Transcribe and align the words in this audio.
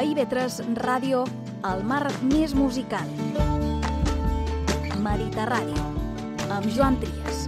A 0.00 0.02
IB3 0.02 0.78
Ràdio, 0.80 1.18
el 1.68 1.82
mar 1.84 2.06
més 2.24 2.54
musical. 2.56 3.04
Mediterrani, 5.04 5.74
amb 6.56 6.68
Joan 6.72 6.96
Trias. 7.02 7.42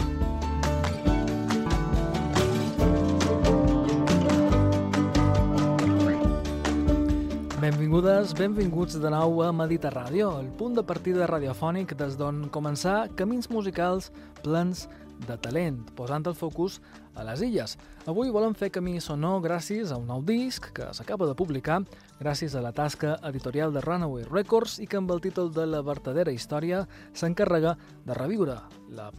Benvingudes, 7.63 8.37
benvinguts 8.37 9.01
de 9.01 9.15
nou 9.17 9.41
a 9.41 9.49
Mediterràdio, 9.57 10.35
el 10.45 10.53
punt 10.61 10.77
de 10.77 10.85
partida 10.85 11.31
radiofònic 11.33 11.97
des 11.97 12.21
d'on 12.21 12.51
començar 12.53 13.07
camins 13.17 13.49
musicals 13.49 14.13
plens 14.45 14.91
de 15.25 15.41
talent, 15.41 15.81
posant 15.97 16.29
el 16.29 16.37
focus 16.37 16.83
a 17.15 17.25
les 17.27 17.43
illes. 17.45 17.77
Avui 18.07 18.31
volem 18.35 18.55
fer 18.59 18.71
camí 18.75 18.99
sonor 19.01 19.43
gràcies 19.45 19.93
a 19.93 19.99
un 20.01 20.07
nou 20.11 20.23
disc 20.27 20.71
que 20.75 20.89
s'acaba 20.97 21.29
de 21.29 21.37
publicar 21.39 21.83
gràcies 22.21 22.55
a 22.55 22.63
la 22.65 22.73
tasca 22.73 23.19
editorial 23.29 23.75
de 23.75 23.83
Runaway 23.85 24.25
Records 24.31 24.79
i 24.83 24.87
que 24.87 25.01
amb 25.01 25.11
el 25.13 25.21
títol 25.21 25.53
de 25.53 25.67
La 25.67 25.83
vertadera 25.83 26.33
història 26.33 26.87
s'encarrega 27.13 27.77
de 28.07 28.17
reviure 28.19 28.59
la 28.91 29.11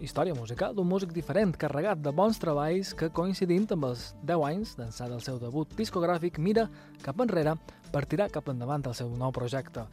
història 0.00 0.34
musical 0.36 0.74
d'un 0.76 0.88
músic 0.88 1.12
diferent, 1.16 1.54
carregat 1.56 2.02
de 2.04 2.12
bons 2.12 2.38
treballs 2.40 2.92
que, 2.98 3.08
coincidint 3.08 3.66
amb 3.72 3.88
els 3.88 4.10
10 4.28 4.44
anys 4.50 4.74
d'ençà 4.76 5.08
del 5.08 5.22
seu 5.24 5.38
debut 5.40 5.72
discogràfic, 5.78 6.38
mira 6.38 6.68
cap 7.04 7.20
enrere 7.24 7.56
per 7.92 8.04
tirar 8.04 8.28
cap 8.32 8.50
endavant 8.52 8.84
el 8.86 8.96
seu 8.98 9.08
nou 9.16 9.32
projecte. 9.32 9.86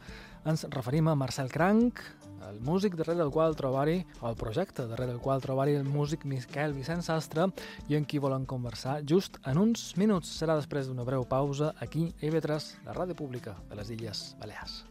Ens 0.44 0.66
referim 0.74 1.08
a 1.08 1.16
Marcel 1.16 1.48
Cranc, 1.48 2.02
el 2.50 2.60
músic 2.60 2.96
darrere 2.98 3.24
el 3.24 3.32
qual 3.34 3.56
trobar-hi, 3.56 4.04
el 4.22 4.36
projecte 4.36 4.86
darrere 4.90 5.12
el 5.12 5.20
qual 5.20 5.42
trobar-hi 5.42 5.76
el 5.78 5.88
músic 5.88 6.24
Miquel 6.28 6.74
Vicent 6.76 7.04
Sastre 7.06 7.48
i 7.88 7.98
en 7.98 8.04
qui 8.04 8.20
volen 8.22 8.46
conversar 8.46 9.00
just 9.06 9.38
en 9.46 9.58
uns 9.58 9.92
minuts. 10.00 10.30
Serà 10.40 10.58
després 10.60 10.88
d'una 10.88 11.06
breu 11.06 11.26
pausa 11.28 11.74
aquí 11.80 12.10
a 12.20 12.26
IB3, 12.28 12.70
la 12.86 12.96
ràdio 12.96 13.16
pública 13.18 13.56
de 13.70 13.80
les 13.80 13.90
Illes 13.96 14.24
Balears. 14.40 14.84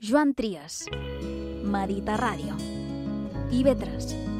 Joan 0.00 0.34
Trias, 0.36 0.84
Mediterràdio, 1.64 2.58
IB3. 3.50 4.35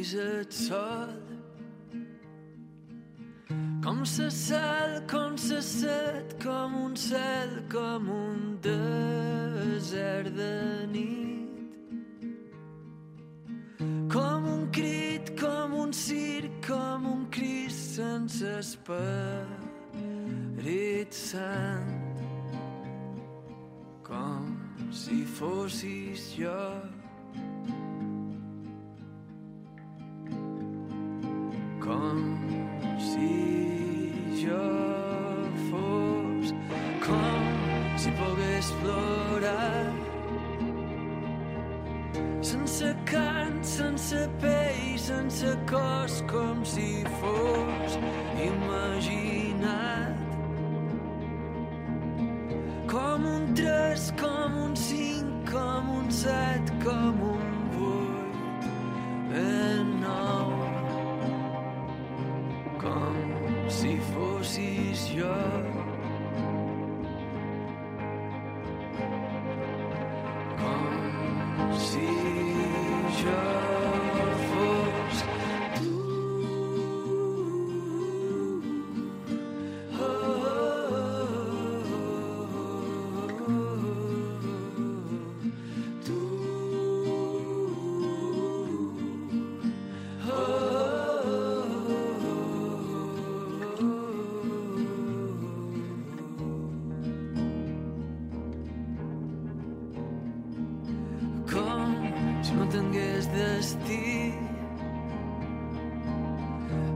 El 0.00 0.50
sol 0.50 1.30
com 3.82 4.04
se 4.04 4.30
cel, 4.30 5.02
com 5.10 5.36
se 5.36 5.62
set, 5.62 6.42
com 6.42 6.74
un 6.84 6.96
cel, 6.96 7.62
com 7.72 8.08
un 8.08 8.58
desert 8.60 10.30
de 10.34 10.86
nit. 10.86 11.48
Com 14.12 14.44
un 14.44 14.70
crit, 14.70 15.30
com 15.40 15.72
un 15.80 15.92
circ, 15.92 16.66
com 16.66 17.06
un 17.06 17.26
crist 17.30 17.96
sense 17.96 18.44
esperit 18.60 19.54
sant. 21.14 21.90
Com 24.04 24.56
si 24.92 25.24
fossis 25.24 26.36
jo. 26.36 26.99
Com 31.90 32.38
si 32.98 34.12
jo 34.42 34.62
fos 35.68 36.52
com 37.04 37.98
si 37.98 38.10
pogués 38.12 38.70
plorar. 38.80 39.86
Sense 42.42 42.94
cant, 43.10 43.58
sense 43.62 44.20
pell, 44.40 44.98
sense 44.98 45.56
cos 45.70 46.22
com 46.30 46.64
si 46.64 47.02
fos 47.20 47.98
imaginat. 48.46 50.14
Com 52.90 53.26
un 53.34 53.52
tres, 53.54 54.12
com 54.20 54.62
un 54.66 54.76
cinc, 54.76 55.50
com 55.50 55.90
un 55.98 56.10
set, 56.10 56.72
com 56.84 57.19
fossis 65.20 65.69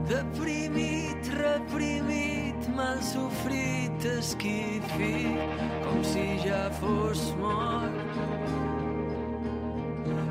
Deprimit, 0.07 1.27
reprimit, 1.33 2.75
mal 2.75 3.01
sofrit, 3.01 4.05
esquifit 4.05 5.39
Com 5.83 6.03
si 6.03 6.37
ja 6.45 6.69
fos 6.79 7.33
mort. 7.39 7.91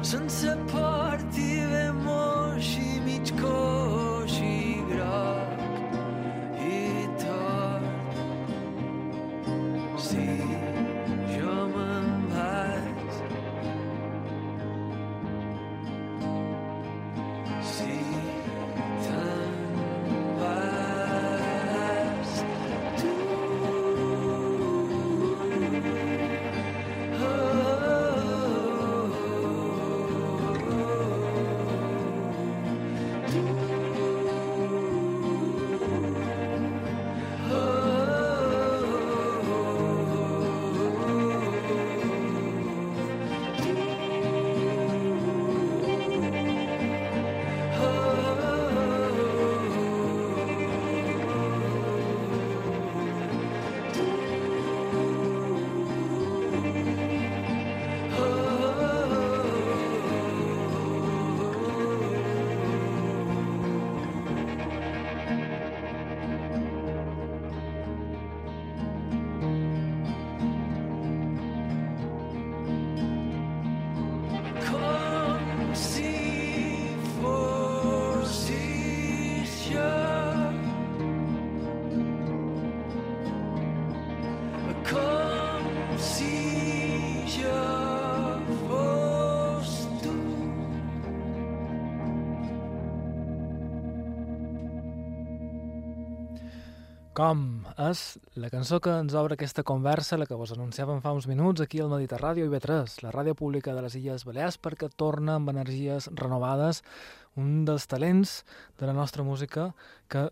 Sense 0.05 0.55
port 0.71 1.39
i 1.39 1.59
ben 1.73 2.03
moix 2.07 2.77
i 2.79 3.01
mig 3.03 3.35
coix 3.41 3.74
Com 97.14 97.43
és 97.78 98.00
la 98.43 98.49
cançó 98.50 98.81
que 98.82 98.90
ens 98.99 99.14
obre 99.14 99.37
aquesta 99.37 99.62
conversa, 99.62 100.16
la 100.19 100.26
que 100.26 100.34
vos 100.34 100.50
anunciàvem 100.50 100.99
fa 101.05 101.12
uns 101.14 101.28
minuts 101.31 101.62
aquí 101.62 101.78
al 101.78 101.93
Mediterràdio 101.93 102.49
IB3, 102.49 102.96
la 103.05 103.12
ràdio 103.14 103.37
pública 103.38 103.70
de 103.76 103.84
les 103.84 103.94
Illes 104.00 104.25
Balears, 104.26 104.58
perquè 104.58 104.88
torna 104.90 105.37
amb 105.38 105.52
energies 105.52 106.08
renovades 106.19 106.82
un 107.38 107.62
dels 107.69 107.87
talents 107.87 108.40
de 108.81 108.88
la 108.90 108.96
nostra 108.99 109.22
música 109.22 109.69
que 110.11 110.26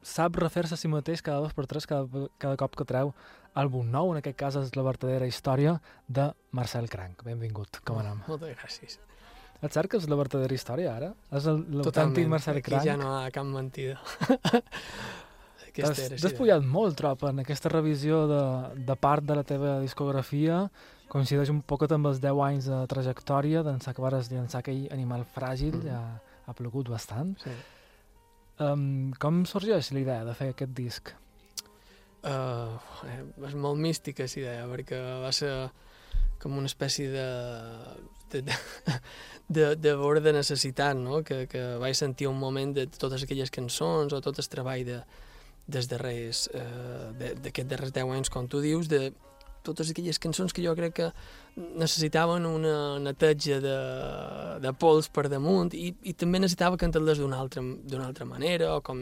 sap 0.00 0.40
refer-se 0.40 0.72
a 0.72 0.80
si 0.80 0.88
mateix 0.88 1.20
cada 1.20 1.44
dos 1.44 1.52
per 1.52 1.66
tres, 1.68 1.84
cada, 1.86 2.24
cada 2.40 2.56
cop 2.56 2.78
que 2.80 2.88
treu 2.88 3.12
àlbum 3.52 3.90
nou, 3.92 4.14
en 4.14 4.22
aquest 4.22 4.38
cas 4.40 4.56
és 4.56 4.72
la 4.72 4.84
vertadera 4.88 5.28
història 5.28 5.82
de 6.08 6.30
Marcel 6.56 6.88
Cranc. 6.88 7.26
Benvingut, 7.28 7.82
com 7.84 8.00
anem? 8.00 8.24
Oh, 8.24 8.32
moltes 8.32 8.56
gràcies. 8.56 8.96
Et 9.62 9.70
cert 9.70 9.92
que 9.92 10.00
és 10.00 10.08
la 10.10 10.16
vertadera 10.18 10.56
història, 10.56 10.96
ara? 10.96 11.12
És 11.30 11.44
l'autèntic 11.44 12.24
Marcel 12.26 12.62
Cranc? 12.64 12.80
Aquí 12.80 12.88
ja 12.88 12.96
no 12.96 13.12
hi 13.20 13.28
ha 13.28 13.34
cap 13.36 13.46
mentida. 13.46 14.00
T'has 15.72 16.00
despullat 16.20 16.64
molt, 16.64 16.96
trop, 16.98 17.22
en 17.30 17.40
aquesta 17.40 17.70
revisió 17.72 18.26
de, 18.28 18.42
de 18.88 18.96
part 19.00 19.24
de 19.24 19.36
la 19.38 19.44
teva 19.48 19.78
discografia. 19.80 20.66
Coincideix 21.12 21.52
un 21.52 21.62
poc 21.64 21.86
amb 21.88 22.10
els 22.10 22.20
10 22.20 22.42
anys 22.46 22.68
de 22.72 22.80
trajectòria, 22.92 23.62
d'ençà 23.64 23.94
que 23.96 24.04
vares 24.04 24.30
llançar 24.32 24.60
aquell 24.60 24.84
animal 24.92 25.24
fràgil, 25.34 25.78
mm. 25.78 25.88
ja 25.88 26.02
ha 26.46 26.56
plogut 26.58 26.90
bastant. 26.92 27.34
Sí. 27.40 27.54
Um, 28.62 29.12
com 29.18 29.42
sorgeix 29.48 29.90
la 29.96 30.02
idea 30.04 30.24
de 30.28 30.36
fer 30.36 30.50
aquest 30.52 30.74
disc? 30.76 31.14
Uh, 32.22 32.76
és 33.48 33.56
molt 33.58 33.80
mística, 33.80 34.22
aquesta 34.22 34.42
idea, 34.42 34.66
perquè 34.70 35.00
va 35.24 35.32
ser 35.34 35.52
com 36.42 36.58
una 36.58 36.68
espècie 36.68 37.08
de, 37.10 37.26
de, 38.34 38.42
de, 39.56 39.66
de 39.78 39.94
veure 39.98 40.20
de 40.20 40.34
necessitat, 40.36 40.98
no? 40.98 41.22
que, 41.26 41.46
que 41.50 41.64
vaig 41.82 41.96
sentir 41.98 42.28
un 42.30 42.38
moment 42.38 42.74
de 42.76 42.86
totes 42.92 43.24
aquelles 43.24 43.50
cançons 43.54 44.12
o 44.12 44.20
tot 44.22 44.38
el 44.38 44.50
treball 44.52 44.84
de, 44.86 45.00
des 45.66 45.88
darrers, 45.88 46.48
eh, 46.54 47.34
d'aquests 47.42 47.70
darrers 47.70 47.92
10 47.94 48.16
anys, 48.16 48.30
com 48.30 48.48
tu 48.48 48.60
dius, 48.60 48.88
de 48.88 49.12
totes 49.62 49.92
aquelles 49.92 50.18
cançons 50.18 50.52
que 50.52 50.62
jo 50.64 50.74
crec 50.74 50.94
que 50.96 51.08
necessitaven 51.78 52.46
una 52.48 52.98
neteja 52.98 53.60
de, 53.62 53.76
de 54.64 54.72
pols 54.74 55.08
per 55.12 55.28
damunt 55.30 55.70
i, 55.76 55.92
i 56.08 56.16
també 56.18 56.40
necessitava 56.42 56.80
cantar-les 56.80 57.20
d'una 57.20 57.38
altra, 57.38 57.62
altra 58.02 58.26
manera 58.26 58.72
o 58.76 58.80
com, 58.84 58.98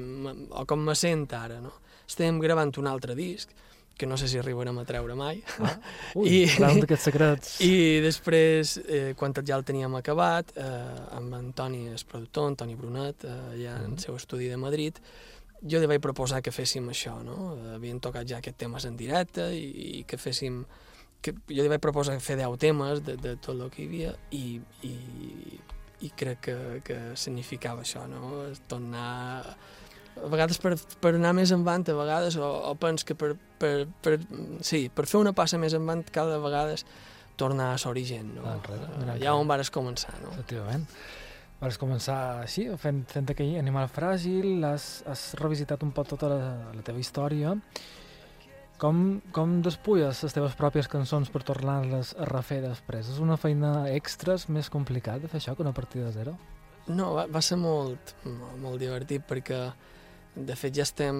o 0.51 0.67
com 0.69 0.85
me 0.85 0.97
sent 0.99 1.31
ara, 1.37 1.61
no? 1.65 1.73
Estem 2.11 2.41
gravant 2.43 2.75
un 2.83 2.91
altre 2.91 3.15
disc 3.15 3.55
que 4.01 4.07
no 4.09 4.17
sé 4.17 4.31
si 4.33 4.39
arribarem 4.41 4.79
a 4.81 4.87
treure 4.89 5.13
mai. 5.15 5.43
Ah, 5.61 5.75
ui, 6.19 6.31
I, 6.41 6.55
d'aquests 6.57 7.05
secrets. 7.11 7.51
I 7.69 8.01
després, 8.01 8.79
eh, 8.81 9.11
quan 9.13 9.37
ja 9.37 9.59
el 9.59 9.67
teníem 9.69 9.99
acabat, 9.99 10.55
eh, 10.57 10.71
amb 11.19 11.37
Antoni, 11.37 11.83
el 11.93 12.01
productor, 12.09 12.49
Antoni 12.49 12.79
Brunet, 12.81 13.27
eh, 13.29 13.35
allà 13.53 13.75
mm. 13.75 13.85
en 13.85 13.99
el 13.99 14.01
seu 14.01 14.17
estudi 14.17 14.49
de 14.49 14.57
Madrid, 14.57 14.97
jo 15.63 15.81
li 15.81 15.89
vaig 15.91 16.01
proposar 16.05 16.41
que 16.45 16.53
féssim 16.55 16.89
això, 16.93 17.19
no? 17.25 17.55
Havien 17.75 18.01
tocat 18.03 18.29
ja 18.29 18.39
aquests 18.41 18.61
temes 18.63 18.87
en 18.89 18.97
directe 19.01 19.51
i, 19.57 19.67
i 20.01 20.05
que 20.09 20.21
féssim... 20.21 20.65
Que 21.21 21.35
jo 21.53 21.61
li 21.61 21.69
vaig 21.69 21.83
proposar 21.85 22.15
fer 22.25 22.39
10 22.41 22.57
temes 22.61 23.03
de, 23.05 23.19
de 23.21 23.35
tot 23.37 23.53
el 23.53 23.69
que 23.73 23.83
hi 23.83 23.89
havia 23.91 24.15
i, 24.33 24.55
i, 24.89 24.95
i 26.07 26.11
crec 26.17 26.41
que, 26.47 26.57
que 26.87 26.99
significava 27.21 27.85
això, 27.85 28.07
no? 28.09 28.47
Tornar... 28.71 29.05
A 30.21 30.29
vegades 30.33 30.59
per, 30.61 30.75
per 31.01 31.15
anar 31.15 31.35
més 31.37 31.53
endavant, 31.55 31.85
a 31.93 31.97
vegades, 31.97 32.37
o, 32.41 32.49
o 32.71 32.75
pens 32.81 33.05
que 33.07 33.15
per, 33.17 33.35
per, 33.61 33.87
per, 34.03 34.17
sí, 34.67 34.89
per 34.93 35.07
fer 35.09 35.21
una 35.21 35.33
passa 35.37 35.61
més 35.61 35.77
endavant 35.77 36.03
cada 36.13 36.41
vegada 36.43 36.75
tornar 37.41 37.71
a 37.73 37.79
l'origen, 37.85 38.35
no? 38.37 38.45
Enrere, 38.53 39.17
ja 39.23 39.37
on 39.37 39.49
vares 39.49 39.71
començar, 39.73 40.17
no? 40.25 40.33
Efectivament. 40.35 40.89
Vas 41.61 41.77
començar 41.77 42.19
així, 42.41 42.65
fent, 42.81 43.03
fent 43.11 43.27
aquell 43.33 43.59
animal 43.61 43.91
fràgil, 43.93 44.63
has, 44.65 45.03
has 45.05 45.25
revisitat 45.41 45.83
un 45.85 45.91
poc 45.93 46.09
tota 46.09 46.31
la, 46.33 46.39
la 46.73 46.85
teva 46.87 47.03
història. 47.03 47.53
Com, 48.81 49.21
com 49.37 49.59
despulles 49.61 50.23
les 50.25 50.33
teves 50.33 50.55
pròpies 50.57 50.89
cançons 50.89 51.29
per 51.29 51.43
tornar-les 51.45 52.15
a 52.17 52.29
refer 52.31 52.63
després? 52.65 53.11
És 53.13 53.21
una 53.21 53.37
feina 53.37 53.91
extra, 53.93 54.39
és 54.41 54.49
més 54.49 54.73
complicat 54.73 55.21
de 55.21 55.29
fer 55.29 55.37
això 55.43 55.53
que 55.57 55.61
una 55.67 55.77
partida 55.77 56.09
de 56.09 56.15
zero? 56.17 56.37
No, 56.89 57.13
va, 57.19 57.27
va 57.29 57.43
ser 57.45 57.59
molt, 57.61 58.15
molt, 58.25 58.57
molt 58.63 58.81
divertit 58.81 59.27
perquè 59.29 59.61
de 60.35 60.57
fet 60.57 60.73
ja 60.79 60.87
estem 60.87 61.19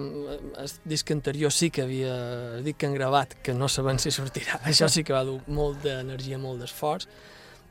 el 0.57 0.73
disc 0.87 1.11
anterior 1.13 1.51
sí 1.53 1.69
que 1.69 1.83
havia 1.83 2.15
el 2.57 2.65
disc 2.65 2.79
que 2.81 2.87
han 2.87 2.95
gravat 2.95 3.35
que 3.43 3.53
no 3.53 3.67
sabem 3.69 3.99
si 3.99 4.09
sortirà 4.09 4.61
això 4.71 4.87
sí 4.89 5.03
que 5.03 5.13
va 5.13 5.25
dur 5.27 5.37
molt 5.51 5.83
d'energia, 5.83 6.39
molt 6.41 6.63
d'esforç 6.63 7.09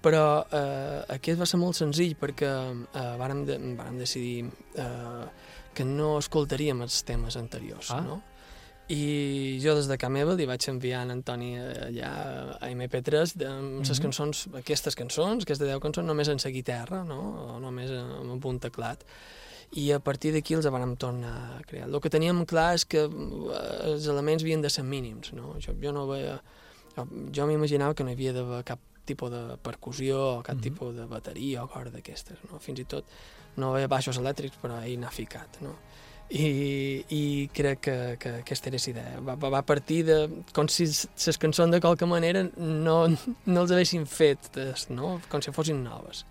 però 0.02 0.24
eh, 0.46 1.14
aquest 1.16 1.40
va 1.40 1.48
ser 1.48 1.60
molt 1.60 1.78
senzill 1.78 2.16
perquè 2.20 2.48
eh, 2.48 3.14
vàrem, 3.20 3.44
de, 3.48 3.58
vàrem 3.78 4.00
decidir 4.00 4.46
eh, 4.80 5.24
que 5.76 5.86
no 5.86 6.16
escoltaríem 6.18 6.82
els 6.86 7.02
temes 7.08 7.38
anteriors, 7.40 7.92
ah. 7.94 8.02
no? 8.04 8.20
I 8.90 9.60
jo 9.62 9.76
des 9.76 9.86
de 9.86 9.94
casa 10.02 10.10
meva 10.10 10.32
li 10.34 10.48
vaig 10.50 10.64
enviar 10.66 11.04
a 11.04 11.12
Antoni 11.14 11.52
allà 11.60 12.08
a 12.58 12.70
MP3 12.72 13.36
de, 13.38 13.46
amb 13.46 13.78
les 13.78 13.88
mm 13.88 13.92
-hmm. 13.92 14.02
cançons, 14.02 14.48
aquestes 14.58 14.96
cançons, 14.98 15.44
aquestes 15.44 15.68
10 15.68 15.78
cançons, 15.78 16.06
només 16.06 16.28
en 16.28 16.38
la 16.42 16.50
guitarra, 16.50 17.04
no? 17.04 17.20
o 17.54 17.60
només 17.60 17.90
amb 17.90 18.32
un 18.32 18.40
punt 18.40 18.58
teclat 18.58 19.04
i 19.72 19.92
a 19.92 20.00
partir 20.02 20.32
d'aquí 20.34 20.56
els 20.56 20.66
vam 20.66 20.96
tornar 20.96 21.60
a 21.60 21.62
crear. 21.62 21.86
El 21.86 22.00
que 22.00 22.10
teníem 22.10 22.44
clar 22.44 22.74
és 22.74 22.84
que 22.84 23.04
eh, 23.06 23.92
els 23.92 24.06
elements 24.10 24.42
havien 24.42 24.62
de 24.62 24.70
ser 24.70 24.82
mínims, 24.82 25.32
no? 25.32 25.54
Jo, 25.60 25.74
jo 25.80 25.92
no 25.92 26.06
veia... 26.10 26.40
Jo, 26.96 27.06
jo 27.30 27.46
m'imaginava 27.46 27.94
que 27.94 28.02
no 28.02 28.10
hi 28.10 28.14
havia 28.18 28.32
d'haver 28.32 28.64
cap 28.64 28.80
tipus 29.10 29.32
de 29.34 29.42
percussió 29.62 30.18
o 30.38 30.42
cap 30.42 30.54
mm 30.54 30.58
-hmm. 30.58 30.62
tipus 30.62 30.96
de 30.96 31.06
bateria 31.06 31.64
o 31.64 31.68
cosa 31.68 31.90
d'aquestes, 31.90 32.38
no? 32.50 32.58
Fins 32.58 32.80
i 32.80 32.84
tot 32.84 33.04
no 33.56 33.72
veia 33.72 33.88
baixos 33.88 34.18
elèctrics, 34.18 34.58
però 34.62 34.80
ell 34.84 34.98
n'ha 35.00 35.10
ficat, 35.10 35.60
no? 35.60 35.74
I, 36.30 37.04
i 37.10 37.48
crec 37.50 37.80
que, 37.82 37.96
que 38.22 38.30
aquesta 38.44 38.68
era 38.70 38.78
la 38.78 38.90
idea. 38.90 39.20
Va, 39.26 39.34
va 39.50 39.62
partir 39.66 40.04
de 40.06 40.18
com 40.54 40.68
si 40.70 40.84
les 40.86 41.38
cançons 41.42 41.72
de 41.72 41.80
qualque 41.80 42.06
manera 42.06 42.44
no, 42.56 43.08
no 43.46 43.60
els 43.64 43.72
haguessin 43.72 44.06
fet, 44.06 44.38
no? 44.90 45.20
com 45.28 45.42
si 45.42 45.50
fossin 45.50 45.82
noves. 45.82 46.24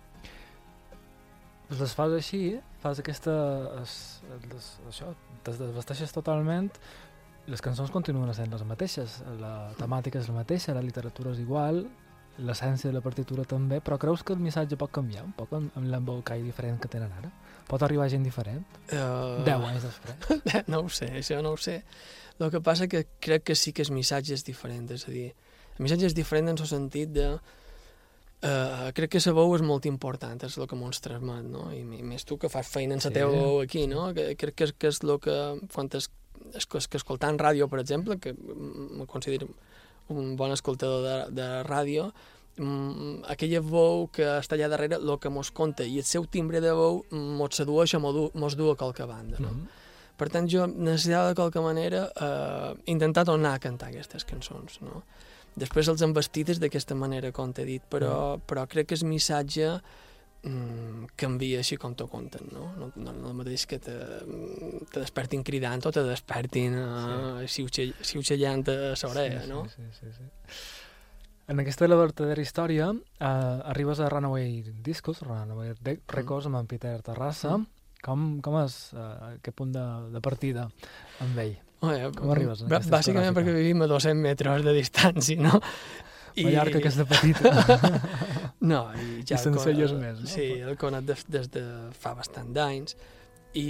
Les 1.78 1.92
fas 1.94 2.16
així, 2.16 2.58
fas 2.80 2.98
aquesta... 2.98 3.34
Es, 3.82 3.92
les, 4.48 4.70
això, 4.88 5.12
te 5.44 5.52
desvesteixes 5.52 6.16
totalment, 6.16 6.72
les 7.50 7.60
cançons 7.60 7.92
continuen 7.92 8.32
sent 8.34 8.50
les 8.52 8.64
mateixes, 8.66 9.20
la 9.40 9.72
temàtica 9.78 10.20
és 10.20 10.28
la 10.32 10.38
mateixa, 10.40 10.74
la 10.76 10.84
literatura 10.84 11.34
és 11.34 11.44
igual, 11.44 11.84
l'essència 12.38 12.88
de 12.88 12.94
la 12.96 13.02
partitura 13.04 13.44
també, 13.44 13.80
però 13.84 13.98
creus 14.00 14.22
que 14.24 14.32
el 14.32 14.40
missatge 14.40 14.78
pot 14.80 14.92
canviar 14.94 15.24
un 15.26 15.32
poc 15.36 15.52
amb, 15.56 15.74
amb 15.76 15.90
l'embolcall 15.92 16.42
diferent 16.46 16.80
que 16.80 16.88
tenen 16.92 17.12
ara? 17.18 17.30
Pot 17.68 17.82
arribar 17.86 18.08
gent 18.10 18.24
diferent? 18.26 18.64
Uh... 18.90 19.42
Deu 19.46 19.64
anys 19.66 19.86
després? 19.86 20.42
no 20.72 20.82
ho 20.84 20.90
sé, 20.90 21.10
això 21.20 21.40
no 21.44 21.54
ho 21.54 21.60
sé. 21.60 21.80
El 22.40 22.50
que 22.50 22.62
passa 22.64 22.88
que 22.88 23.04
crec 23.20 23.44
que 23.50 23.56
sí 23.58 23.74
que 23.76 23.84
el 23.84 23.92
missatge 23.92 24.34
és 24.38 24.44
diferent, 24.46 24.88
és 24.96 25.04
a 25.06 25.12
dir, 25.12 25.28
el 25.76 25.82
missatge 25.84 26.08
és 26.08 26.16
diferent 26.16 26.52
en 26.52 26.60
el 26.60 26.70
sentit 26.70 27.12
de... 27.12 27.32
Uh, 28.40 28.88
crec 28.96 29.10
que 29.12 29.20
la 29.26 29.34
veu 29.36 29.50
és 29.52 29.60
molt 29.60 29.84
important, 29.84 30.38
és 30.46 30.54
el 30.56 30.64
que 30.68 30.76
mos 30.78 31.02
transmet, 31.04 31.44
no? 31.44 31.66
I 31.76 31.82
més 31.84 32.24
tu 32.24 32.38
que 32.40 32.48
fas 32.48 32.70
feina 32.72 32.96
en 32.96 33.02
la 33.02 33.10
sí. 33.10 33.12
teva 33.12 33.34
veu 33.34 33.58
aquí, 33.60 33.84
no? 33.90 34.06
Que, 34.16 34.30
crec 34.40 34.56
que 34.56 34.68
és, 34.70 34.72
que 34.72 34.88
és 34.88 35.02
el 35.04 35.18
que, 35.20 35.36
quan 35.74 35.90
es, 35.92 36.08
es, 36.54 36.64
es, 36.64 36.88
que 36.88 36.96
escoltant 36.96 37.36
ràdio, 37.36 37.68
per 37.68 37.82
exemple, 37.82 38.16
que 38.16 38.32
me 38.32 39.04
considero 39.04 39.50
un 40.10 40.36
bon 40.36 40.52
escoltador 40.52 41.02
de, 41.04 41.16
de 41.36 41.48
ràdio, 41.66 42.10
mm, 42.58 43.24
aquella 43.32 43.62
veu 43.64 44.08
que 44.12 44.26
està 44.38 44.58
allà 44.58 44.70
darrere, 44.72 45.00
el 45.00 45.18
que 45.22 45.32
mos 45.32 45.52
conta, 45.54 45.86
i 45.86 46.00
el 46.02 46.08
seu 46.08 46.26
timbre 46.26 46.60
de 46.60 46.74
veu 46.76 47.04
mos 47.10 47.56
sedueix 47.56 47.94
o 47.94 48.02
mos 48.02 48.56
du 48.58 48.70
a 48.70 48.76
qualque 48.76 49.06
banda, 49.06 49.38
no? 49.38 49.48
Mm 49.48 49.60
-hmm. 49.60 49.86
Per 50.20 50.28
tant, 50.28 50.46
jo 50.52 50.66
necessitava 50.66 51.28
de 51.28 51.34
qualque 51.34 51.60
manera 51.60 52.10
eh, 52.20 52.74
intentar 52.92 53.24
tornar 53.24 53.54
a 53.54 53.58
cantar 53.58 53.88
aquestes 53.88 54.24
cançons, 54.24 54.80
no? 54.82 55.02
Després 55.56 55.88
els 55.88 56.02
han 56.02 56.12
vestides 56.12 56.60
d'aquesta 56.60 56.94
manera, 56.94 57.32
com 57.32 57.52
t'he 57.52 57.64
dit, 57.64 57.82
però, 57.90 58.36
mm. 58.36 58.42
però 58.46 58.66
crec 58.70 58.86
que 58.90 58.94
el 58.94 59.06
missatge 59.08 59.80
mm, 60.46 61.12
canvia 61.20 61.60
així 61.60 61.78
com 61.80 61.94
t'ho 61.96 62.06
conten, 62.10 62.48
no? 62.54 62.70
No, 62.78 62.90
no, 62.96 63.14
no 63.16 63.32
el 63.32 63.38
mateix 63.38 63.66
que 63.70 63.80
te, 63.82 63.96
te 64.92 65.00
despertin 65.00 65.44
cridant 65.46 65.84
o 65.86 65.92
te 65.94 66.04
despertin 66.06 66.76
uh, 66.80 67.40
sí. 67.46 67.66
xiuxellant 67.66 68.66
a 68.72 68.78
l'orella, 68.94 69.42
sí, 69.44 69.50
no? 69.50 69.64
Sí, 69.72 69.88
sí, 69.98 70.12
sí, 70.12 70.14
sí. 70.20 70.60
En 71.50 71.58
aquesta 71.58 71.88
la 71.88 71.98
vertadera 71.98 72.42
història 72.44 72.92
uh, 72.92 73.70
arribes 73.72 73.98
a 73.98 74.08
Runaway 74.08 74.62
Discos, 74.86 75.24
Runaway 75.26 75.74
Records, 75.82 76.46
mm. 76.46 76.52
amb 76.52 76.60
en 76.60 76.68
Peter 76.70 77.00
Terrassa. 77.02 77.56
Mm. 77.58 77.66
Com, 78.00 78.28
com 78.40 78.54
és 78.62 78.76
uh, 78.94 79.34
aquest 79.34 79.56
punt 79.58 79.74
de, 79.74 79.82
de 80.14 80.22
partida 80.24 80.70
amb 81.20 81.42
ell? 81.42 81.58
Oh, 81.80 81.90
ja, 81.90 82.12
com 82.14 82.30
arribes? 82.32 82.62
Bàsicament 82.68 83.34
perquè 83.36 83.52
vivim 83.56 83.82
a 83.82 83.88
200 83.90 84.22
metres 84.22 84.64
de 84.64 84.76
distància, 84.76 85.40
no? 85.40 85.58
I... 86.36 86.46
Mallorca, 86.46 86.78
que 86.78 86.90
és 86.92 86.98
de 87.00 87.06
petita. 87.08 87.52
no, 88.60 88.82
i 88.94 89.22
ja... 89.24 89.38
I 89.38 89.40
se'n 89.40 89.56
seguies 89.62 89.94
més, 89.96 90.20
no? 90.20 90.28
Sí, 90.30 90.46
el 90.60 90.76
conec 90.80 91.06
des, 91.08 91.24
des 91.32 91.50
de 91.54 91.64
fa 91.96 92.14
bastant 92.18 92.52
d'anys 92.56 92.96
i, 93.56 93.66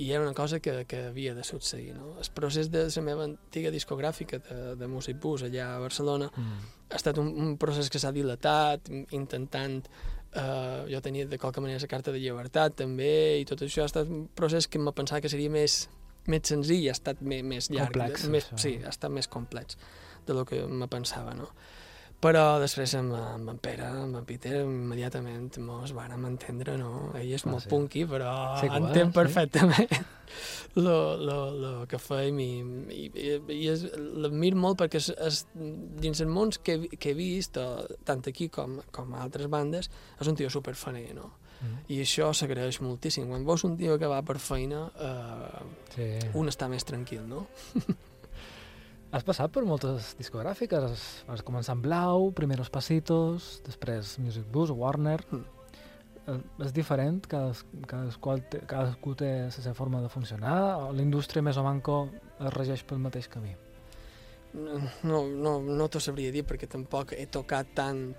i 0.00 0.10
era 0.10 0.22
una 0.24 0.34
cosa 0.34 0.60
que, 0.64 0.84
que 0.90 1.04
havia 1.10 1.34
de 1.36 1.44
succeir, 1.44 1.94
no? 1.96 2.14
El 2.20 2.30
procés 2.34 2.70
de 2.72 2.86
la 2.88 3.04
meva 3.06 3.26
antiga 3.28 3.72
discogràfica 3.74 4.40
de, 4.46 4.60
de 4.80 4.88
Music 4.88 5.20
Bus 5.20 5.44
allà 5.48 5.74
a 5.74 5.82
Barcelona 5.82 6.30
mm. 6.30 6.72
ha 6.90 6.98
estat 6.98 7.20
un, 7.22 7.30
un 7.30 7.58
procés 7.60 7.92
que 7.92 8.02
s'ha 8.02 8.14
dilatat, 8.16 8.92
intentant 9.16 9.82
Uh, 10.30 10.86
jo 10.86 11.00
tenia 11.02 11.26
de 11.26 11.40
qualque 11.42 11.58
manera 11.58 11.80
la 11.82 11.88
carta 11.90 12.12
de 12.14 12.20
llibertat 12.22 12.76
també 12.78 13.40
i 13.40 13.46
tot 13.50 13.64
això 13.66 13.82
ha 13.82 13.88
estat 13.90 14.06
un 14.06 14.28
procés 14.38 14.68
que 14.70 14.78
m'ha 14.78 14.92
pensat 14.94 15.24
que 15.24 15.30
seria 15.32 15.50
més 15.50 15.88
més 16.30 16.46
senzill 16.52 16.88
ha 16.88 16.94
estat 16.96 17.20
més, 17.22 17.42
més 17.46 17.70
llarg. 17.72 17.94
Complex, 17.94 18.28
més, 18.32 18.48
això. 18.48 18.60
sí, 18.62 18.72
ha 18.84 18.92
estat 18.92 19.12
més 19.14 19.28
complex 19.30 19.78
de 20.28 20.36
lo 20.36 20.44
que 20.46 20.62
me 20.66 20.88
pensava, 20.90 21.34
no? 21.34 21.48
Però 22.20 22.58
després 22.60 22.92
amb, 22.98 23.14
amb 23.16 23.48
en 23.54 23.58
Pere, 23.64 23.86
amb 24.02 24.18
en 24.18 24.24
Peter, 24.28 24.58
immediatament 24.60 25.54
mos 25.64 25.94
vàrem 25.96 26.26
entendre, 26.28 26.74
no? 26.76 27.12
Ell 27.16 27.30
és 27.32 27.46
Ah, 27.46 27.50
molt 27.54 27.64
sí. 27.64 27.70
punky, 27.72 28.02
però 28.04 28.34
Sí 28.60 28.68
entén 28.68 29.08
sí. 29.08 29.14
perfectament 29.16 29.88
lo, 30.84 31.16
lo, 31.16 31.38
lo 31.56 31.86
que 31.88 31.96
fèiem 31.98 32.38
i, 32.44 32.50
i, 32.92 33.06
i, 33.56 33.62
l'admiro 34.20 34.60
molt 34.60 34.78
perquè 34.82 35.00
és, 35.00 35.08
és, 35.16 35.40
dins 35.56 36.20
els 36.20 36.28
mons 36.30 36.58
que, 36.60 36.76
que 37.00 37.10
he 37.14 37.16
vist, 37.16 37.56
tant 38.04 38.20
aquí 38.28 38.50
com, 38.52 38.76
com 38.92 39.14
a 39.16 39.22
altres 39.24 39.48
bandes, 39.48 39.88
és 40.20 40.28
un 40.28 40.36
tio 40.36 40.50
superfaner, 40.52 41.14
no? 41.16 41.32
Mm. 41.60 41.80
I 41.92 42.02
això 42.04 42.30
s'agraeix 42.36 42.78
moltíssim. 42.84 43.26
Quan 43.28 43.42
veus 43.48 43.64
un 43.64 43.74
tio 43.80 43.96
que 44.00 44.08
va 44.08 44.20
per 44.22 44.38
feina, 44.40 44.86
eh, 44.96 45.64
Sí. 45.96 46.06
un 46.38 46.48
està 46.52 46.68
més 46.68 46.84
tranquil, 46.84 47.24
no? 47.28 47.46
Has 49.10 49.24
passat 49.26 49.50
per 49.50 49.64
moltes 49.66 50.12
discogràfiques, 50.20 50.84
has, 50.86 51.04
has 51.26 51.40
començat 51.42 51.74
amb 51.74 51.82
Blau, 51.82 52.28
Primeros 52.36 52.68
Pasitos, 52.70 53.56
després 53.66 54.18
Music 54.22 54.46
Bus, 54.52 54.70
Warner... 54.70 55.18
Mm. 55.30 55.46
És 56.62 56.70
diferent? 56.70 57.16
Cades, 57.26 57.64
cadascú, 57.90 58.36
té, 58.52 58.60
cadascú 58.68 59.16
té 59.18 59.30
la 59.48 59.50
seva 59.50 59.72
forma 59.74 59.98
de 60.04 60.10
funcionar? 60.12 60.52
La 60.94 61.02
indústria 61.02 61.42
més 61.42 61.58
o 61.58 61.64
manco 61.66 62.04
es 62.36 62.52
regeix 62.54 62.84
pel 62.86 63.00
mateix 63.02 63.26
camí? 63.32 63.50
No, 64.54 65.24
no, 65.26 65.56
no 65.64 65.88
t'ho 65.90 65.98
sabria 65.98 66.30
dir 66.30 66.44
perquè 66.46 66.68
tampoc 66.70 67.16
he 67.16 67.26
tocat 67.34 67.72
tant 67.74 68.12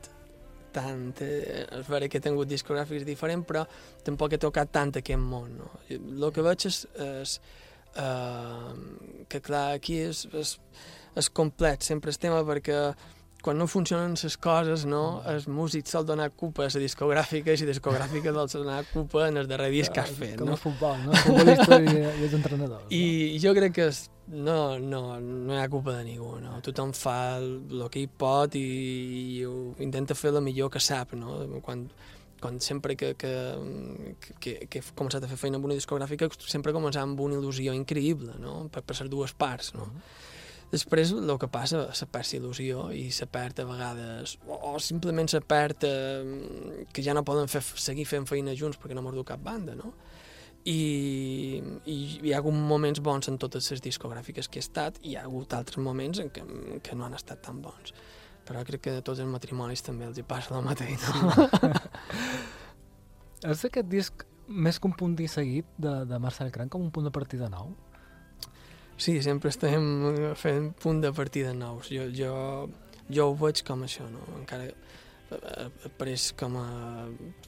tant, 0.71 1.09
eh, 1.23 1.65
és 1.79 1.87
vera 1.87 2.07
que 2.07 2.19
he 2.19 2.23
tingut 2.23 2.49
discogràfics 2.49 3.07
diferents, 3.07 3.47
però 3.47 3.65
tampoc 4.07 4.35
he 4.35 4.39
tocat 4.41 4.71
tant 4.71 4.93
aquest 4.97 5.19
món, 5.19 5.57
no? 5.59 5.71
El 5.91 6.27
que 6.35 6.43
veig 6.45 6.67
és, 6.67 6.83
és 6.95 7.37
eh, 7.95 9.25
que 9.29 9.41
clar, 9.41 9.71
aquí 9.75 10.01
és, 10.03 10.25
és, 10.33 10.57
és 11.15 11.29
complet, 11.29 11.83
sempre 11.83 12.13
és 12.13 12.19
tema 12.21 12.43
perquè 12.47 12.91
quan 13.41 13.57
no 13.57 13.65
funcionen 13.65 14.13
les 14.21 14.37
coses, 14.37 14.85
no, 14.85 15.21
el 15.25 15.41
músic 15.49 15.87
sol 15.89 16.05
donar 16.05 16.29
culpa 16.37 16.67
a 16.67 16.69
la 16.69 16.81
discogràfica 16.83 17.55
i 17.55 17.63
la 17.63 17.71
discogràfica 17.71 18.33
vol 18.35 18.49
donar 18.53 18.83
culpa 18.93 19.27
en 19.27 19.41
el 19.41 19.49
darrer 19.49 19.71
disc 19.73 19.93
que 19.93 20.03
has 20.03 20.13
fet, 20.13 20.37
Com 20.37 20.51
no? 20.51 20.57
el 20.57 20.61
futbol, 20.61 20.97
no? 21.05 21.11
El 21.15 21.23
futbolista 21.25 21.79
i, 21.81 21.95
i 22.21 22.25
els 22.27 22.35
entrenadors. 22.37 22.85
I 22.93 23.39
jo 23.41 23.55
crec 23.57 23.73
que 23.79 23.89
no, 24.31 24.77
no, 24.79 25.01
no 25.19 25.57
hi 25.57 25.59
ha 25.59 25.67
culpa 25.73 25.97
de 25.97 26.05
ningú, 26.05 26.35
no? 26.43 26.59
Tothom 26.63 26.93
fa 26.93 27.17
el, 27.39 27.49
el 27.73 27.89
que 27.89 28.05
hi 28.05 28.07
pot 28.07 28.55
i, 28.55 28.65
i 29.41 29.45
ho 29.49 29.55
intenta 29.83 30.15
fer 30.15 30.35
el 30.35 30.43
millor 30.45 30.69
que 30.71 30.83
sap, 30.83 31.17
no? 31.17 31.41
Quan, 31.65 31.87
quan 32.41 32.59
sempre 32.59 32.97
que, 32.97 33.13
que, 33.19 33.31
que, 34.41 34.55
que 34.65 34.81
he 34.81 34.97
començat 34.97 35.23
a 35.23 35.29
fer 35.29 35.37
feina 35.39 35.59
amb 35.59 35.69
una 35.69 35.77
discogràfica 35.77 36.29
sempre 36.41 36.73
començava 36.75 37.05
amb 37.07 37.21
una 37.21 37.37
il·lusió 37.37 37.75
increïble, 37.77 38.35
no? 38.41 38.65
Per, 38.73 38.83
per 38.83 38.97
les 38.99 39.11
dues 39.13 39.35
parts, 39.37 39.75
no? 39.77 39.87
Després 40.71 41.11
el 41.11 41.33
que 41.35 41.49
passa, 41.51 41.83
se 41.97 42.07
perd 42.07 42.29
la 42.31 42.37
il·lusió 42.39 42.85
i 42.95 43.09
se 43.11 43.27
perd 43.27 43.59
a 43.59 43.65
vegades, 43.67 44.37
o, 44.47 44.55
o 44.71 44.79
simplement 44.79 45.27
se 45.27 45.41
perd 45.43 45.83
eh, 45.83 46.85
que 46.95 47.03
ja 47.03 47.13
no 47.13 47.25
poden 47.27 47.51
fer, 47.51 47.61
seguir 47.61 48.07
fent 48.07 48.27
feina 48.29 48.55
junts 48.55 48.79
perquè 48.79 48.95
no 48.95 49.03
mos 49.03 49.17
du 49.17 49.25
cap 49.27 49.43
banda, 49.43 49.75
no? 49.75 49.91
I, 50.61 51.59
i 51.89 51.97
hi 52.21 52.31
ha 52.31 52.39
hagut 52.39 52.53
moments 52.53 53.01
bons 53.03 53.27
en 53.27 53.39
totes 53.41 53.71
les 53.73 53.81
discogràfiques 53.81 54.47
que 54.47 54.61
he 54.61 54.63
estat 54.63 54.99
i 55.01 55.11
hi 55.11 55.15
ha 55.17 55.25
hagut 55.25 55.55
altres 55.57 55.81
moments 55.81 56.21
en 56.21 56.29
què, 56.31 56.45
que 56.85 56.95
no 56.95 57.07
han 57.07 57.17
estat 57.17 57.41
tan 57.43 57.59
bons. 57.65 57.91
Però 58.51 58.65
crec 58.67 58.81
que 58.83 58.97
a 58.99 59.03
tots 59.05 59.21
els 59.23 59.31
matrimonis 59.31 59.79
també 59.85 60.03
els 60.09 60.17
hi 60.19 60.25
passa 60.27 60.57
el 60.57 60.65
mateix, 60.65 61.05
no? 61.15 61.31
És 63.47 63.63
aquest 63.69 63.87
disc 63.87 64.25
més 64.51 64.75
que 64.81 64.89
un 64.89 64.95
punt 64.99 65.13
i 65.23 65.29
seguit 65.31 65.67
de, 65.79 65.93
de 66.09 66.19
Marcel 66.19 66.51
Cranc 66.51 66.73
com 66.73 66.83
un 66.83 66.91
punt 66.91 67.07
de 67.07 67.13
partida 67.15 67.47
nou? 67.53 67.71
Sí, 69.01 69.15
sempre 69.23 69.49
estem 69.53 69.85
fent 70.37 70.73
punt 70.83 70.99
de 71.01 71.13
partida 71.15 71.53
nous. 71.57 71.87
Jo, 71.89 72.09
jo, 72.13 72.33
jo 73.09 73.29
ho 73.31 73.37
veig 73.39 73.63
com 73.65 73.85
això, 73.87 74.03
no? 74.11 74.19
Encara 74.41 74.67
eh, 74.67 75.69
apareix 75.87 76.27
com 76.37 76.59
a 76.59 76.67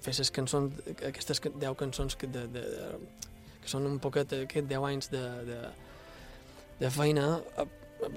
fer 0.02 0.16
les 0.22 0.32
cançons, 0.34 0.80
aquestes 0.96 1.44
ca- 1.44 1.52
10 1.52 1.76
cançons 1.84 2.16
que, 2.18 2.32
de, 2.32 2.48
de, 2.56 2.64
de, 2.64 2.88
que 3.60 3.70
són 3.76 3.86
un 3.92 4.00
poquet 4.02 4.34
aquests 4.40 4.72
10 4.72 4.88
anys 4.94 5.12
de, 5.14 5.24
de, 5.52 5.60
de 6.80 6.94
feina, 6.96 7.28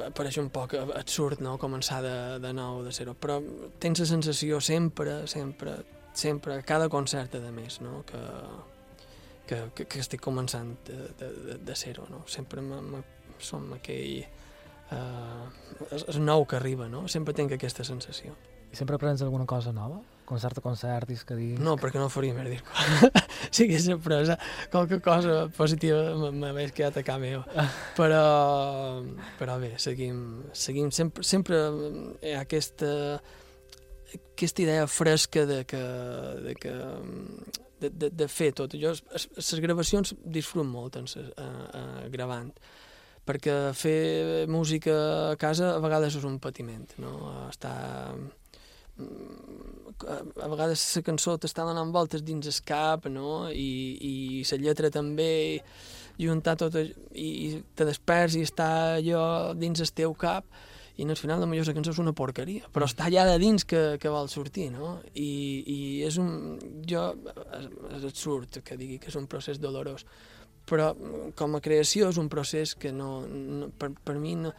apareix 0.07 0.39
un 0.43 0.49
poc 0.55 0.75
absurd, 0.79 1.43
no?, 1.45 1.57
començar 1.59 2.01
de, 2.05 2.17
de 2.43 2.53
nou, 2.57 2.83
de 2.85 2.93
zero, 2.95 3.15
però 3.19 3.41
tens 3.83 4.03
la 4.03 4.09
sensació 4.09 4.61
sempre, 4.61 5.23
sempre, 5.31 5.79
sempre, 6.15 6.61
cada 6.67 6.89
concert, 6.93 7.37
a 7.39 7.53
més, 7.53 7.81
no?, 7.85 8.03
que, 8.09 8.23
que, 9.47 9.61
que, 9.85 10.01
estic 10.03 10.23
començant 10.25 10.75
de, 10.89 10.99
de, 11.21 11.31
de, 11.63 11.79
zero, 11.79 12.07
no? 12.11 12.25
Sempre 12.27 12.65
me, 12.65 12.81
me, 12.83 13.05
som 13.39 13.71
aquell... 13.77 14.27
És, 15.91 16.05
és 16.07 16.19
nou 16.23 16.45
que 16.47 16.59
arriba, 16.59 16.87
no? 16.91 17.07
Sempre 17.11 17.35
tinc 17.35 17.55
aquesta 17.57 17.85
sensació. 17.87 18.37
I 18.71 18.79
sempre 18.79 18.99
aprens 18.99 19.23
alguna 19.23 19.47
cosa 19.47 19.73
nova? 19.75 19.99
Concert 20.27 20.59
a 20.59 20.65
concert, 20.65 21.09
disc 21.09 21.31
a 21.31 21.39
disc? 21.39 21.61
No, 21.63 21.77
perquè 21.81 22.01
no 22.03 22.11
faria 22.13 22.35
més 22.35 22.49
dir 22.51 22.61
Sí 23.57 23.69
que 23.71 23.79
sempre 23.83 24.21
és 24.25 24.33
qualque 24.73 24.99
cosa 25.05 25.47
positiva 25.57 26.31
m'hagués 26.35 26.75
quedat 26.77 27.01
a 27.01 27.05
cap 27.07 27.23
meu. 27.23 27.45
Però, 27.99 28.23
però 29.39 29.57
bé, 29.63 29.77
seguim, 29.81 30.19
seguim 30.53 30.91
sempre, 30.93 31.25
sempre 31.25 31.61
hi 32.21 32.35
ha 32.35 32.43
aquesta, 32.45 32.91
aquesta 34.19 34.65
idea 34.65 34.89
fresca 34.91 35.47
de 35.49 35.63
que, 35.69 35.85
de 36.45 36.55
que 36.61 36.75
de, 37.81 37.91
de, 37.91 38.11
de 38.11 38.29
fer 38.29 38.53
tot. 38.57 38.75
Jo, 38.81 38.95
les 39.13 39.63
gravacions 39.63 40.15
disfruto 40.25 40.67
molt 40.69 40.99
en 41.01 41.09
ses, 41.11 41.31
a, 41.41 41.47
a, 41.47 41.85
gravant, 42.13 42.51
perquè 43.27 43.57
fer 43.77 44.47
música 44.53 44.97
a 45.33 45.37
casa 45.41 45.75
a 45.75 45.83
vegades 45.83 46.19
és 46.21 46.27
un 46.29 46.39
patiment, 46.43 46.87
no? 47.03 47.15
Està 47.51 47.73
mm, 48.15 48.46
a 48.99 50.49
vegades 50.49 50.83
la 50.97 51.03
cançó 51.05 51.37
t'està 51.41 51.65
donant 51.65 51.93
voltes 51.93 52.25
dins 52.25 52.47
el 52.47 52.61
cap, 52.69 53.07
no? 53.13 53.49
I, 53.51 53.71
i 54.01 54.45
la 54.51 54.61
lletra 54.63 54.91
també, 54.93 55.63
juntar 56.21 56.57
tot, 56.61 56.77
i, 56.77 57.29
i 57.29 57.63
te 57.77 57.87
desperts 57.89 58.37
i 58.37 58.45
està 58.47 58.71
allò 58.97 59.55
dins 59.57 59.81
el 59.81 59.93
teu 59.93 60.15
cap, 60.15 60.49
i 60.97 61.05
al 61.05 61.17
final 61.17 61.43
la 61.43 61.49
millor 61.49 61.69
la 61.69 61.75
cançó 61.77 61.93
és 61.93 62.01
una 62.01 62.15
porqueria, 62.17 62.71
però 62.73 62.87
està 62.89 63.09
allà 63.09 63.27
de 63.29 63.37
dins 63.41 63.67
que, 63.69 63.99
que 64.01 64.13
vol 64.13 64.31
sortir, 64.33 64.71
no? 64.73 64.97
I, 65.13 65.29
i 65.69 65.79
és 66.07 66.17
un... 66.21 66.57
jo... 66.89 67.11
És, 67.59 67.69
és 67.99 68.09
absurd 68.09 68.63
que 68.65 68.79
digui 68.81 68.97
que 69.03 69.13
és 69.13 69.19
un 69.21 69.29
procés 69.29 69.61
dolorós, 69.61 70.07
però 70.67 70.95
com 71.37 71.55
a 71.57 71.61
creació 71.63 72.09
és 72.11 72.19
un 72.19 72.31
procés 72.33 72.75
que 72.81 72.93
no, 72.97 73.21
no 73.29 73.69
per, 73.77 73.93
per 74.05 74.17
mi 74.19 74.35
no, 74.41 74.55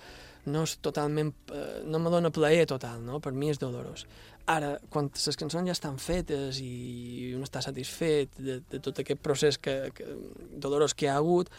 no 0.48 0.64
és 0.68 0.78
totalment... 0.84 1.34
Eh, 1.54 1.84
no 1.88 2.00
me 2.02 2.12
dona 2.14 2.32
plaer 2.34 2.66
total, 2.70 3.02
no? 3.06 3.22
Per 3.24 3.34
mi 3.36 3.52
és 3.52 3.60
dolorós. 3.62 4.06
Ara, 4.48 4.78
quan 4.94 5.10
les 5.12 5.40
cançons 5.40 5.68
ja 5.68 5.76
estan 5.76 6.00
fetes 6.00 6.62
i 6.64 7.34
un 7.36 7.44
està 7.44 7.62
satisfet 7.64 8.40
de, 8.40 8.62
de 8.72 8.80
tot 8.84 9.04
aquest 9.04 9.22
procés 9.24 9.60
que, 9.60 9.76
que, 9.96 10.08
dolorós 10.56 10.96
que 10.96 11.08
hi 11.08 11.12
ha 11.12 11.18
hagut, 11.20 11.52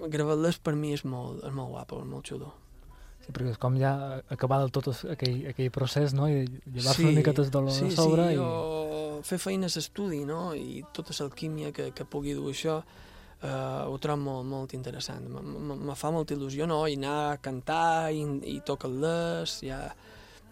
gravar-les 0.00 0.58
per 0.64 0.74
mi 0.78 0.94
és 0.96 1.04
molt, 1.04 1.44
és 1.44 1.54
molt 1.54 1.74
guapo, 1.74 2.00
és 2.00 2.08
molt 2.08 2.32
xulo. 2.32 2.52
Sí, 3.20 3.34
perquè 3.36 3.52
és 3.52 3.60
com 3.60 3.76
ja 3.76 3.92
acabar 4.32 4.62
del 4.62 4.72
tot 4.72 4.88
aquell, 5.12 5.42
aquell 5.52 5.68
procés, 5.74 6.16
no? 6.16 6.30
I 6.30 6.46
llevar-se 6.48 7.04
una 7.04 7.18
miqueta 7.18 7.44
el 7.44 7.52
dolor 7.52 7.76
sí, 7.76 7.90
a 7.90 7.96
sobre 7.98 8.30
sí, 8.30 8.38
i... 8.38 8.40
jo 8.40 9.20
fer 9.26 9.36
feines 9.36 9.76
d'estudi, 9.76 10.24
no?, 10.24 10.54
i 10.56 10.80
tota 10.96 11.14
l'alquímia 11.18 11.74
que, 11.76 11.90
que 11.96 12.06
pugui 12.08 12.32
dur 12.36 12.50
això, 12.54 12.80
eh, 13.42 13.82
ho 13.86 13.98
trobo 14.02 14.22
molt, 14.22 14.48
molt 14.48 14.74
interessant. 14.76 15.26
Me, 15.28 15.42
me, 15.42 15.76
me 15.90 15.96
fa 15.98 16.12
molta 16.14 16.36
il·lusió, 16.36 16.68
no?, 16.70 16.82
i 16.86 16.96
anar 16.98 17.16
a 17.30 17.36
cantar 17.42 18.12
i, 18.12 18.24
i 18.54 18.60
tocar-les, 18.66 19.60
ja, 19.66 19.82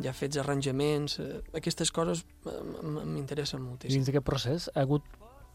ja 0.04 0.14
fets 0.14 0.40
arranjaments, 0.40 1.18
eh, 1.23 1.40
aquestes 1.59 1.92
coses 1.95 2.25
eh, 2.47 2.61
m'interessen 3.04 3.62
moltíssim. 3.64 3.99
dins 3.99 4.11
d'aquest 4.11 4.26
procés 4.26 4.68
ha 4.75 4.85
hagut 4.87 5.07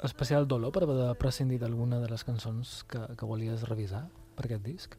especial 0.04 0.48
dolor 0.50 0.74
per 0.76 0.84
haver 0.84 0.98
de 1.00 1.14
prescindir 1.16 1.62
d'alguna 1.62 2.02
de 2.02 2.10
les 2.12 2.26
cançons 2.28 2.82
que, 2.90 3.02
que 3.18 3.30
volies 3.30 3.64
revisar 3.70 4.08
per 4.36 4.48
aquest 4.48 4.66
disc? 4.66 4.98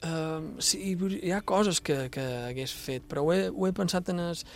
Uh, 0.00 0.56
sí, 0.64 0.94
hi 0.96 1.32
ha 1.34 1.42
coses 1.44 1.80
que, 1.84 2.06
que 2.14 2.22
hagués 2.46 2.72
fet, 2.72 3.04
però 3.08 3.24
ho 3.26 3.34
he, 3.34 3.48
ho 3.50 3.66
he 3.68 3.72
pensat 3.76 4.08
en 4.14 4.22
es, 4.30 4.46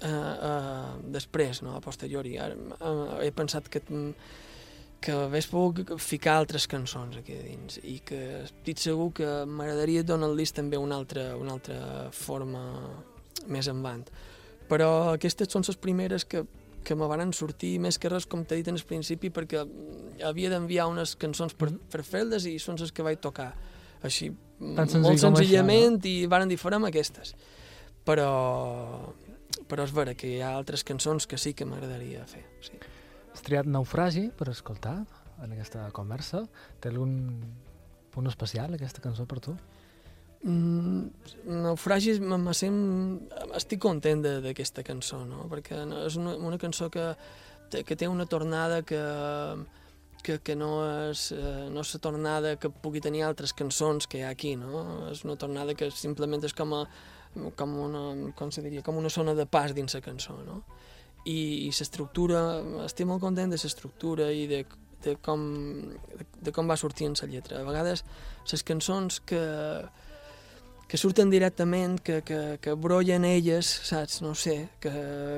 uh, 0.00 0.08
uh, 0.08 0.94
després, 1.12 1.60
no? 1.66 1.74
a 1.76 1.82
posteriori. 1.84 2.38
Ara, 2.40 2.56
uh, 2.78 3.18
he 3.20 3.28
pensat 3.36 3.68
que, 3.68 3.82
que 5.04 5.12
hagués 5.12 5.46
pogut 5.52 5.90
ficar 6.00 6.38
altres 6.40 6.64
cançons 6.70 7.18
aquí 7.20 7.34
dins 7.36 7.76
i 7.84 7.98
que 8.06 8.20
estic 8.46 8.80
segur 8.80 9.10
que 9.18 9.26
m'agradaria 9.44 10.04
donar-los 10.06 10.54
també 10.56 10.78
una 10.80 10.96
altra, 10.96 11.34
una 11.36 11.58
altra 11.58 12.08
forma 12.16 12.62
més 13.52 13.68
endavant. 13.68 14.06
Però 14.70 14.88
aquestes 15.12 15.50
són 15.52 15.66
les 15.68 15.76
primeres 15.76 16.24
que, 16.24 16.46
que 16.84 16.96
me 16.96 17.04
van 17.10 17.34
sortir 17.36 17.74
més 17.84 17.98
que 18.00 18.08
res, 18.08 18.24
com 18.24 18.46
t'he 18.48 18.56
dit 18.62 18.68
en 18.72 18.80
el 18.80 18.86
principi, 18.88 19.28
perquè 19.28 19.60
havia 20.24 20.48
d'enviar 20.54 20.88
unes 20.88 21.16
cançons 21.20 21.52
per, 21.52 21.68
Mhm. 21.70 21.78
per 21.92 22.02
fer-les 22.02 22.46
i 22.48 22.56
són 22.58 22.80
les 22.80 22.92
que 22.92 23.02
vaig 23.04 23.20
tocar. 23.20 23.52
Així, 24.02 24.30
Tan 24.58 24.88
senzill 24.88 25.02
molt 25.02 25.20
com 25.20 25.32
això, 25.34 25.36
senzillament, 25.36 26.00
i 26.06 26.26
varen 26.26 26.48
dir, 26.48 26.56
farem 26.56 26.84
aquestes. 26.88 27.34
Però, 28.04 29.12
però 29.68 29.84
és 29.84 29.92
vera 29.92 30.14
que 30.14 30.28
hi 30.28 30.40
ha 30.40 30.54
altres 30.56 30.84
cançons 30.84 31.26
que 31.26 31.36
sí 31.36 31.52
que 31.54 31.64
m'agradaria 31.64 32.24
fer. 32.26 32.44
Sí. 32.60 32.72
Has 33.34 33.42
triat 33.42 33.66
Naufragi 33.66 34.28
per 34.38 34.46
escoltar 34.52 35.00
en 35.42 35.54
aquesta 35.56 35.88
conversa. 35.94 36.44
Té 36.78 36.92
algun 36.92 37.16
punt 38.14 38.30
especial, 38.30 38.76
aquesta 38.76 39.02
cançó, 39.02 39.26
per 39.26 39.40
tu? 39.42 39.56
Mm, 40.44 41.08
me 42.30 42.54
sent, 42.54 42.78
estic 43.58 43.80
content 43.82 44.22
d'aquesta 44.44 44.84
cançó, 44.86 45.24
no? 45.26 45.48
perquè 45.50 45.80
és 46.04 46.18
una, 46.20 46.36
una 46.36 46.60
cançó 46.62 46.90
que, 46.92 47.08
que 47.72 47.96
té 47.96 48.06
una 48.06 48.26
tornada 48.30 48.82
que, 48.86 49.00
que, 50.22 50.38
que 50.44 50.54
no, 50.54 50.70
és, 51.08 51.30
eh, 51.32 51.66
no 51.72 51.82
és 51.82 51.94
la 51.96 52.02
tornada 52.06 52.54
que 52.60 52.70
pugui 52.70 53.02
tenir 53.02 53.24
altres 53.24 53.56
cançons 53.56 54.06
que 54.06 54.20
hi 54.20 54.26
ha 54.28 54.30
aquí, 54.36 54.54
no? 54.60 55.08
és 55.10 55.24
una 55.24 55.34
tornada 55.40 55.74
que 55.74 55.90
simplement 55.90 56.44
és 56.44 56.54
com, 56.54 56.76
a, 56.76 56.84
com, 57.56 57.78
una, 57.88 58.04
com 58.38 58.52
se 58.54 58.62
diria, 58.62 58.84
com 58.84 59.00
una 59.00 59.10
zona 59.10 59.34
de 59.34 59.48
pas 59.48 59.74
dins 59.74 59.96
la 59.96 60.04
cançó. 60.04 60.38
No? 60.46 60.60
I, 61.24 61.66
i 61.66 61.70
l'estructura, 61.72 62.40
estic 62.84 63.06
molt 63.08 63.22
content 63.24 63.50
de 63.52 63.56
l'estructura 63.60 64.30
i 64.32 64.46
de, 64.50 64.64
de, 65.04 65.16
com, 65.24 65.40
de, 66.18 66.26
de 66.44 66.52
com 66.52 66.68
va 66.68 66.76
sortint 66.76 67.14
la 67.22 67.28
lletra. 67.30 67.60
A 67.60 67.64
vegades 67.68 68.04
les 68.52 68.62
cançons 68.62 69.20
que, 69.24 69.40
que 70.88 71.00
surten 71.00 71.30
directament, 71.32 71.98
que, 72.04 72.20
que, 72.26 72.58
que 72.60 72.74
brollen 72.76 73.24
elles, 73.24 73.66
saps? 73.88 74.20
No 74.22 74.34
sé, 74.36 74.68
que, 74.80 74.92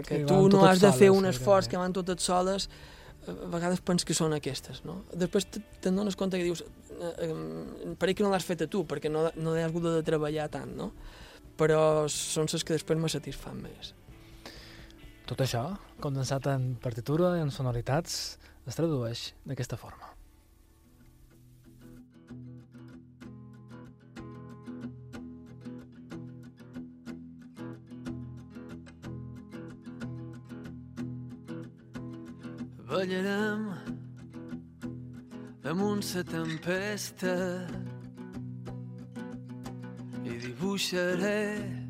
que 0.07 0.23
Que 0.23 0.25
tu 0.27 0.49
no 0.51 0.65
has 0.67 0.81
de 0.83 0.91
fer 0.93 1.09
soles, 1.09 1.19
un 1.23 1.27
esforç, 1.31 1.69
que 1.71 1.79
van 1.81 1.95
totes 1.95 2.23
soles, 2.27 2.69
a 3.27 3.35
vegades 3.51 3.81
pens 3.83 4.05
que 4.07 4.15
són 4.15 4.35
aquestes, 4.37 4.83
no? 4.87 5.01
Després 5.15 5.47
te- 5.51 5.63
te'n 5.83 5.97
dones 5.99 6.15
compte 6.19 6.39
que 6.39 6.45
dius, 6.47 6.63
eh, 6.95 7.29
eh, 7.29 7.95
pareix 7.99 8.19
que 8.19 8.27
no 8.27 8.31
l'has 8.31 8.45
fet 8.47 8.63
a 8.63 8.69
tu, 8.71 8.85
perquè 8.87 9.11
no, 9.11 9.25
no 9.39 9.55
has 9.55 9.65
hagut 9.71 9.87
de 9.87 10.03
treballar 10.07 10.49
tant, 10.51 10.75
no? 10.79 10.93
Però 11.59 12.07
són 12.13 12.47
les 12.53 12.63
que 12.67 12.75
després 12.77 12.99
me 13.01 13.09
satisfan 13.11 13.63
més. 13.63 13.95
Tot 15.27 15.41
això, 15.43 15.61
condensat 15.99 16.45
en 16.47 16.77
partitura 16.79 17.33
i 17.35 17.41
en 17.43 17.49
sonoritats, 17.51 18.37
es 18.63 18.77
tradueix 18.79 19.33
d'aquesta 19.43 19.75
forma. 19.75 20.13
Ballarem 32.87 33.67
damunt 35.67 36.07
la 36.15 36.23
tempesta 36.31 37.35
i 40.23 40.39
dibuixaré 40.47 41.86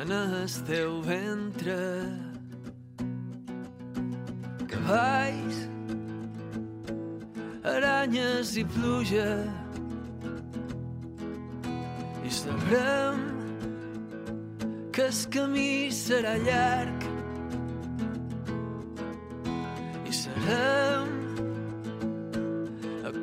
en 0.00 0.12
el 0.12 0.48
teu 0.64 1.00
ventre. 1.02 1.76
Cavalls, 4.70 5.58
aranyes 7.64 8.56
i 8.56 8.64
pluja. 8.64 9.30
I 12.22 12.30
sabrem 12.30 13.24
que 14.92 15.08
el 15.08 15.22
camí 15.34 15.90
serà 15.90 16.36
llarg. 16.46 17.08
I 20.06 20.12
serem 20.14 21.16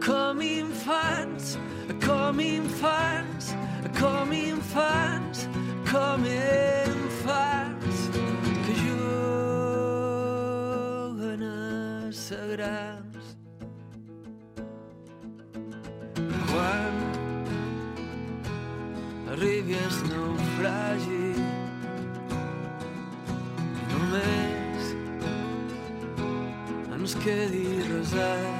com 0.05 0.41
infants, 0.41 1.55
com 2.03 2.41
infants, 2.41 3.53
com 3.97 4.33
infants, 4.33 5.24
com 5.95 6.25
infants 6.27 7.99
que 8.65 8.73
juguen 8.83 10.11
a 11.47 12.11
ser 12.11 12.47
grans. 12.51 13.25
Quan 16.49 16.95
arribi 19.31 19.75
el 19.85 19.95
naufragi 20.09 21.29
només 23.93 24.83
ens 26.99 27.11
quedi 27.23 27.65
resar. 27.93 28.54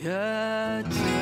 Yeah. 0.00 1.17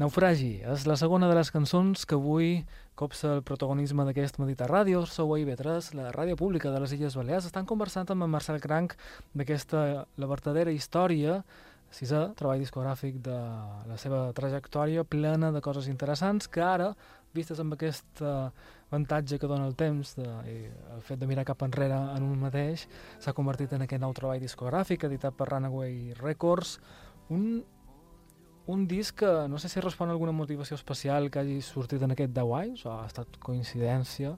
Naufragi 0.00 0.62
és 0.64 0.86
la 0.88 0.94
segona 0.96 1.26
de 1.28 1.34
les 1.36 1.50
cançons 1.52 2.06
que 2.08 2.16
avui 2.16 2.62
copsa 2.96 3.34
el 3.36 3.42
protagonisme 3.44 4.06
d'aquest 4.08 4.38
Medita 4.40 4.64
Ràdio. 4.64 5.02
Sou 5.04 5.34
a 5.34 5.36
IB3, 5.42 5.90
la 5.98 6.06
ràdio 6.14 6.38
pública 6.40 6.70
de 6.72 6.78
les 6.80 6.94
Illes 6.96 7.18
Balears. 7.18 7.44
Estan 7.50 7.66
conversant 7.68 8.08
amb 8.14 8.24
en 8.24 8.30
Marcel 8.32 8.62
Cranc 8.64 8.94
d'aquesta 9.36 9.82
La 10.16 10.28
vertadera 10.30 10.72
història, 10.72 11.42
sisè 11.92 12.20
treball 12.38 12.62
discogràfic 12.64 13.18
de 13.26 13.36
la 13.90 13.98
seva 14.00 14.22
trajectòria 14.38 15.04
plena 15.04 15.50
de 15.52 15.60
coses 15.60 15.90
interessants 15.92 16.48
que 16.48 16.62
ara, 16.64 16.94
vistes 17.36 17.60
amb 17.60 17.76
aquest 17.76 18.22
eh, 18.24 18.48
avantatge 18.88 19.36
que 19.42 19.50
dona 19.50 19.66
el 19.68 19.76
temps 19.76 20.14
de, 20.16 20.30
i 20.48 20.56
el 20.94 21.04
fet 21.04 21.20
de 21.20 21.28
mirar 21.28 21.44
cap 21.50 21.66
enrere 21.66 21.98
en 22.14 22.24
un 22.24 22.40
mateix, 22.40 22.86
s'ha 23.20 23.36
convertit 23.36 23.76
en 23.76 23.84
aquest 23.84 24.00
nou 24.00 24.16
treball 24.16 24.40
discogràfic 24.40 25.04
editat 25.10 25.36
per 25.36 25.50
Runaway 25.50 26.14
Records, 26.22 26.78
un 27.28 27.60
un 28.72 28.86
disc 28.88 29.18
que 29.22 29.30
no 29.48 29.58
sé 29.58 29.68
si 29.68 29.80
respon 29.80 30.08
a 30.08 30.12
alguna 30.16 30.32
motivació 30.32 30.76
especial 30.78 31.30
que 31.30 31.40
hagi 31.42 31.60
sortit 31.62 32.02
en 32.06 32.14
aquest 32.14 32.32
10 32.36 32.52
anys 32.62 32.84
o 32.86 32.92
ha 32.94 33.06
estat 33.06 33.38
coincidència 33.42 34.30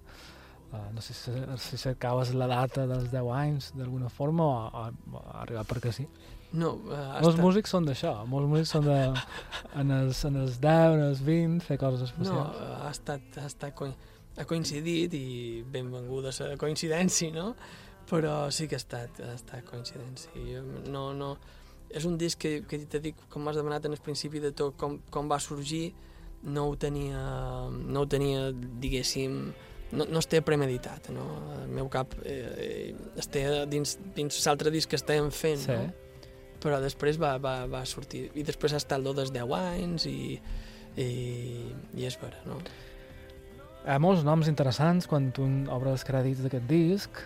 uh, 0.73 0.89
no 0.95 1.01
sé 1.05 1.15
si, 1.15 1.33
si 1.69 1.77
cercaves 1.81 2.33
la 2.35 2.47
data 2.51 2.87
dels 2.91 3.11
10 3.13 3.33
anys 3.37 3.73
d'alguna 3.77 4.09
forma 4.09 4.45
o, 4.45 4.63
ha 4.85 5.43
arribat 5.43 5.69
perquè 5.75 5.93
sí 5.93 6.09
No, 6.53 6.75
eh, 6.85 6.95
ha 6.95 7.21
molts 7.25 7.31
estat- 7.39 7.45
músics 7.47 7.71
són 7.73 7.87
d'això 7.89 8.11
molts 8.29 8.49
músics 8.53 8.73
són 8.75 8.85
de 8.85 8.97
en 9.81 9.91
els, 9.99 10.19
en 10.29 10.35
els 10.37 10.59
10, 10.61 10.97
en 10.99 11.05
els 11.07 11.23
20 11.25 11.65
fer 11.65 11.79
coses 11.81 12.03
No, 12.03 12.09
especials 12.11 12.59
ha 12.83 12.91
estat, 12.91 13.39
ha 13.41 13.47
estat 13.49 13.73
coi- 13.79 13.95
ha 14.37 14.45
coincidit 14.49 15.15
i 15.17 15.63
benvinguda 15.65 16.31
la 16.51 16.57
coincidència, 16.61 17.33
no? 17.33 17.55
Però 18.09 18.51
sí 18.53 18.67
que 18.69 18.77
ha 18.77 18.81
estat, 18.83 19.21
ha 19.25 19.33
estat 19.37 19.65
coincidència. 19.65 20.33
Jo 20.35 20.63
No, 20.93 21.03
no, 21.17 21.37
és 21.93 22.05
un 22.09 22.17
disc 22.19 22.39
que, 22.41 22.63
que 22.69 22.79
t'he 22.89 23.01
dit, 23.05 23.19
com 23.31 23.45
m'has 23.45 23.59
demanat 23.59 23.87
en 23.89 23.93
el 23.97 24.01
principi 24.03 24.41
de 24.43 24.53
tot, 24.57 24.77
com, 24.81 24.99
com 25.13 25.29
va 25.31 25.39
sorgir, 25.41 25.93
no 26.43 26.69
ho 26.71 26.77
tenia, 26.81 27.21
no 27.71 28.03
ho 28.03 28.09
tenia 28.11 28.49
diguéssim, 28.53 29.37
no, 29.93 30.07
no 30.09 30.19
es 30.23 30.27
té 30.27 30.41
premeditat, 30.43 31.11
no? 31.15 31.27
El 31.63 31.69
meu 31.77 31.91
cap 31.93 32.15
eh, 32.25 32.95
es 33.21 33.29
té 33.29 33.45
dins, 33.69 33.99
dins 34.17 34.41
l'altre 34.47 34.73
disc 34.75 34.91
que 34.91 34.97
estàvem 34.99 35.31
fent, 35.31 35.61
Sí. 35.67 35.77
no? 35.77 35.93
Però 36.63 36.77
després 36.79 37.17
va, 37.19 37.37
va, 37.43 37.67
va 37.67 37.85
sortir, 37.85 38.29
i 38.39 38.45
després 38.47 38.73
ha 38.73 38.79
estat 38.79 39.01
el 39.03 39.15
dels 39.19 39.33
10 39.35 39.51
anys, 39.59 40.07
i 40.07 40.41
i, 40.97 41.73
i 41.97 42.05
és 42.05 42.19
vera, 42.21 42.37
no? 42.45 42.59
Hi 43.83 43.97
ha 43.97 43.99
molts 43.99 44.21
noms 44.23 44.47
interessants 44.47 45.09
quan 45.11 45.25
tu 45.35 45.43
obres 45.75 45.97
els 45.97 46.05
crèdits 46.07 46.39
d'aquest 46.45 46.69
disc. 46.71 47.17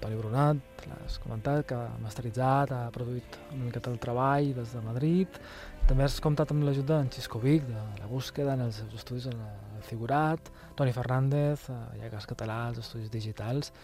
Toni 0.00 0.16
Brunat, 0.16 0.86
l'has 0.88 1.18
comentat, 1.20 1.66
que 1.68 1.76
ha 1.76 1.98
masteritzat, 2.00 2.72
ha 2.72 2.86
produït 2.94 3.36
una 3.50 3.66
miqueta 3.66 3.92
el 3.92 4.00
treball 4.00 4.54
des 4.56 4.72
de 4.72 4.80
Madrid. 4.86 5.36
També 5.84 6.06
has 6.06 6.16
comptat 6.24 6.54
amb 6.54 6.64
l'ajuda 6.64 6.96
d'en 6.96 7.12
Xisco 7.12 7.42
Vic, 7.44 7.68
de 7.68 7.84
La 8.00 8.08
Búsqueda, 8.08 8.56
en 8.56 8.64
els 8.70 8.80
seus 8.80 8.96
estudis 9.02 9.28
en 9.28 9.36
el 9.36 9.84
Figurat, 9.84 10.48
Toni 10.80 10.96
Fernández, 10.96 11.68
a 11.68 11.82
Llagas 12.00 12.24
Català, 12.32 12.62
als 12.70 12.80
estudis 12.86 13.12
digitals. 13.12 13.74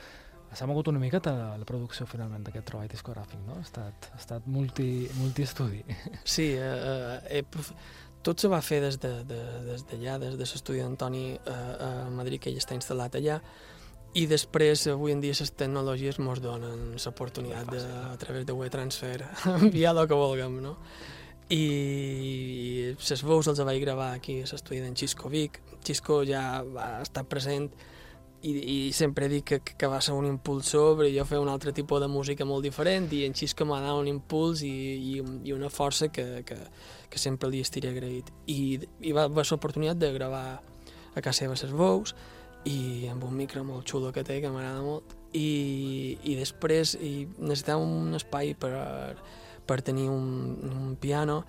S'ha 0.54 0.68
mogut 0.70 0.88
una 0.88 1.00
miqueta 1.02 1.32
la, 1.58 1.66
producció 1.68 2.06
finalment 2.06 2.44
d'aquest 2.46 2.68
treball 2.70 2.88
discogràfic, 2.88 3.40
no? 3.44 3.58
Ha 3.58 3.66
estat, 3.66 4.08
ha 4.14 4.20
estat 4.20 4.44
multi, 4.46 5.10
multiestudi. 5.18 5.82
Sí, 6.24 6.52
eh, 6.56 7.20
eh, 7.28 7.44
tot 8.24 8.40
se 8.40 8.48
va 8.50 8.62
fer 8.64 8.80
des 8.84 8.98
d'allà, 9.00 9.22
de, 9.28 9.38
de, 9.68 9.78
des, 9.86 9.86
des 10.24 10.36
de 10.38 10.42
l'estudi 10.42 10.80
d'Antoni 10.80 11.26
a, 11.36 11.56
a 11.86 11.90
Madrid, 12.10 12.40
que 12.40 12.50
ell 12.50 12.60
està 12.60 12.76
instal·lat 12.76 13.18
allà, 13.20 13.38
i 14.14 14.28
després, 14.30 14.86
avui 14.92 15.10
en 15.10 15.20
dia, 15.22 15.34
les 15.34 15.50
tecnologies 15.58 16.20
ens 16.22 16.40
donen 16.42 16.94
l'oportunitat, 16.94 17.66
de, 17.72 17.82
a 18.12 18.16
través 18.22 18.46
de 18.46 18.54
WeTransfer, 18.54 19.24
enviar 19.58 19.94
el 19.96 20.06
que 20.06 20.18
vulguem, 20.18 20.60
no? 20.62 20.76
I 21.52 22.94
les 22.94 23.24
veus 23.26 23.50
els 23.50 23.60
vaig 23.66 23.80
gravar 23.82 24.12
aquí 24.14 24.38
a 24.40 24.46
l'estudi 24.48 24.80
d'en 24.80 24.94
Xisco 24.96 25.28
Vic. 25.28 25.58
Xisco 25.84 26.22
ja 26.24 26.62
va 26.64 27.02
estar 27.02 27.26
present 27.28 27.68
i, 28.44 28.52
i 28.88 28.92
sempre 28.92 29.28
dic 29.32 29.46
que, 29.48 29.58
que 29.64 29.88
va 29.88 30.00
ser 30.04 30.12
un 30.16 30.26
impulsor, 30.28 30.98
perquè 30.98 31.14
jo 31.14 31.24
feia 31.28 31.40
un 31.40 31.48
altre 31.48 31.72
tipus 31.76 32.02
de 32.02 32.10
música 32.12 32.44
molt 32.44 32.66
diferent 32.66 33.08
i 33.16 33.22
en 33.24 33.36
Xisco 33.36 33.64
m'ha 33.64 33.80
donat 33.80 34.02
un 34.02 34.10
impuls 34.12 34.62
i, 34.66 34.74
i, 35.14 35.16
i 35.48 35.56
una 35.56 35.70
força 35.72 36.10
que, 36.12 36.44
que, 36.44 36.58
que 37.08 37.22
sempre 37.22 37.48
li 37.48 37.62
estiré 37.64 37.94
agraït. 37.94 38.28
I, 38.52 38.78
i 39.00 39.16
va, 39.16 39.26
va 39.32 39.44
ser 39.44 39.56
l'oportunitat 39.56 40.00
de 40.02 40.12
gravar 40.16 40.44
a 41.14 41.22
casa 41.22 41.44
seva 41.44 41.56
les 41.56 41.72
veus 41.72 42.14
i 42.68 43.08
amb 43.12 43.24
un 43.24 43.36
micro 43.36 43.64
molt 43.64 43.88
xulo 43.88 44.12
que 44.12 44.24
té, 44.24 44.40
que 44.40 44.52
m'agrada 44.52 44.82
molt, 44.84 45.16
i, 45.36 46.16
i 46.24 46.36
després 46.38 46.94
i 47.00 47.26
necessitava 47.38 47.84
un 47.84 48.16
espai 48.16 48.54
per, 48.58 48.74
per 49.66 49.80
tenir 49.84 50.08
un, 50.12 50.58
un 50.68 50.96
piano 51.00 51.42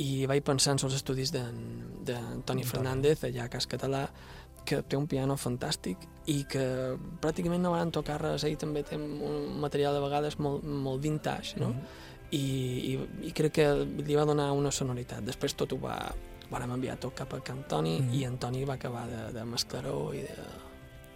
i 0.00 0.24
vaig 0.28 0.40
pensar 0.44 0.72
en 0.72 0.80
els 0.86 0.94
estudis 0.96 1.32
d'Antoni 1.34 2.64
Fernández, 2.64 3.24
allà 3.28 3.44
a 3.44 3.52
Cas 3.52 3.68
Català, 3.68 4.06
que 4.64 4.82
té 4.82 4.96
un 4.96 5.06
piano 5.10 5.36
fantàstic 5.36 6.06
i 6.30 6.42
que 6.48 6.64
pràcticament 7.22 7.62
no 7.64 7.72
van 7.74 7.90
tocar 7.94 8.20
res, 8.22 8.44
ell 8.46 8.56
també 8.58 8.84
té 8.86 8.96
un 8.96 9.58
material 9.62 9.96
de 9.96 10.02
vegades 10.04 10.38
molt, 10.38 10.62
molt 10.64 11.02
vintage, 11.02 11.58
no? 11.60 11.68
Mm 11.68 11.74
-hmm. 11.74 12.10
I, 12.32 12.44
i, 12.92 12.92
i 13.28 13.32
crec 13.32 13.52
que 13.52 13.66
li 13.84 14.14
va 14.16 14.24
donar 14.24 14.52
una 14.52 14.70
sonoritat. 14.70 15.20
Després 15.24 15.54
tot 15.54 15.72
ho 15.72 15.76
va, 15.76 16.14
vàrem 16.50 16.70
enviar 16.70 16.96
tot 16.96 17.14
cap 17.14 17.34
a 17.34 17.40
Cantoni 17.40 18.00
mm 18.00 18.08
-hmm. 18.08 18.14
i 18.14 18.24
Antoni 18.24 18.64
va 18.64 18.74
acabar 18.74 19.06
de, 19.08 19.32
de 19.32 19.44
mesclar-ho 19.44 20.12
i 20.14 20.20
de, 20.20 20.36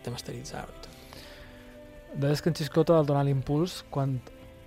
de 0.04 0.10
masteritzar-ho 0.10 0.72
i 0.72 0.80
tot. 0.82 0.92
Deies 2.16 2.42
que 2.42 2.48
en 2.48 2.54
Xiscota 2.54 2.92
va 2.92 3.02
donar 3.02 3.24
l'impuls 3.24 3.84
quan 3.90 4.20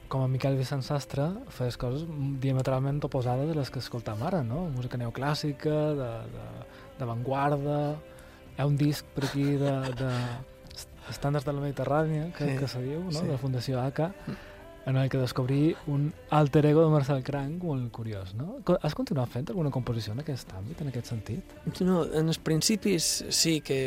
com 0.09 0.23
a 0.23 0.27
Miquel 0.27 0.57
Vicent 0.57 0.81
Sastre 0.81 1.29
feies 1.49 1.77
coses 1.77 2.03
diametralment 2.41 2.99
oposades 3.05 3.47
de 3.47 3.55
les 3.55 3.69
que 3.69 3.79
escoltam 3.79 4.23
ara, 4.25 4.43
no? 4.43 4.69
Música 4.75 4.97
neoclàssica, 4.97 5.75
d'avantguarda... 6.99 7.99
Hi 8.59 8.61
ha 8.61 8.67
un 8.67 8.75
disc 8.75 9.05
per 9.15 9.23
aquí 9.23 9.53
de, 9.55 9.71
de 9.95 10.07
estàndards 11.07 11.45
de 11.47 11.53
la 11.55 11.61
Mediterrània, 11.63 12.25
que, 12.35 12.43
sí, 12.43 12.55
que 12.59 12.67
se 12.67 12.81
diu, 12.83 13.05
no? 13.05 13.13
Sí. 13.15 13.21
de 13.23 13.31
la 13.31 13.37
Fundació 13.39 13.79
ACA, 13.79 14.09
en 14.85 14.97
el 14.99 15.07
que 15.07 15.21
descobrí 15.21 15.77
un 15.87 16.09
alter 16.35 16.65
ego 16.65 16.83
de 16.83 16.89
Marcel 16.91 17.23
Cranc 17.23 17.63
molt 17.63 17.87
curiós, 17.95 18.33
no? 18.35 18.57
Has 18.83 18.97
continuat 18.99 19.31
fent 19.31 19.47
alguna 19.53 19.71
composició 19.71 20.11
en 20.11 20.19
aquest 20.25 20.51
àmbit, 20.59 20.83
en 20.83 20.91
aquest 20.91 21.07
sentit? 21.13 21.55
No, 21.87 22.01
en 22.03 22.27
els 22.33 22.41
principis 22.43 23.07
sí 23.31 23.61
que 23.63 23.79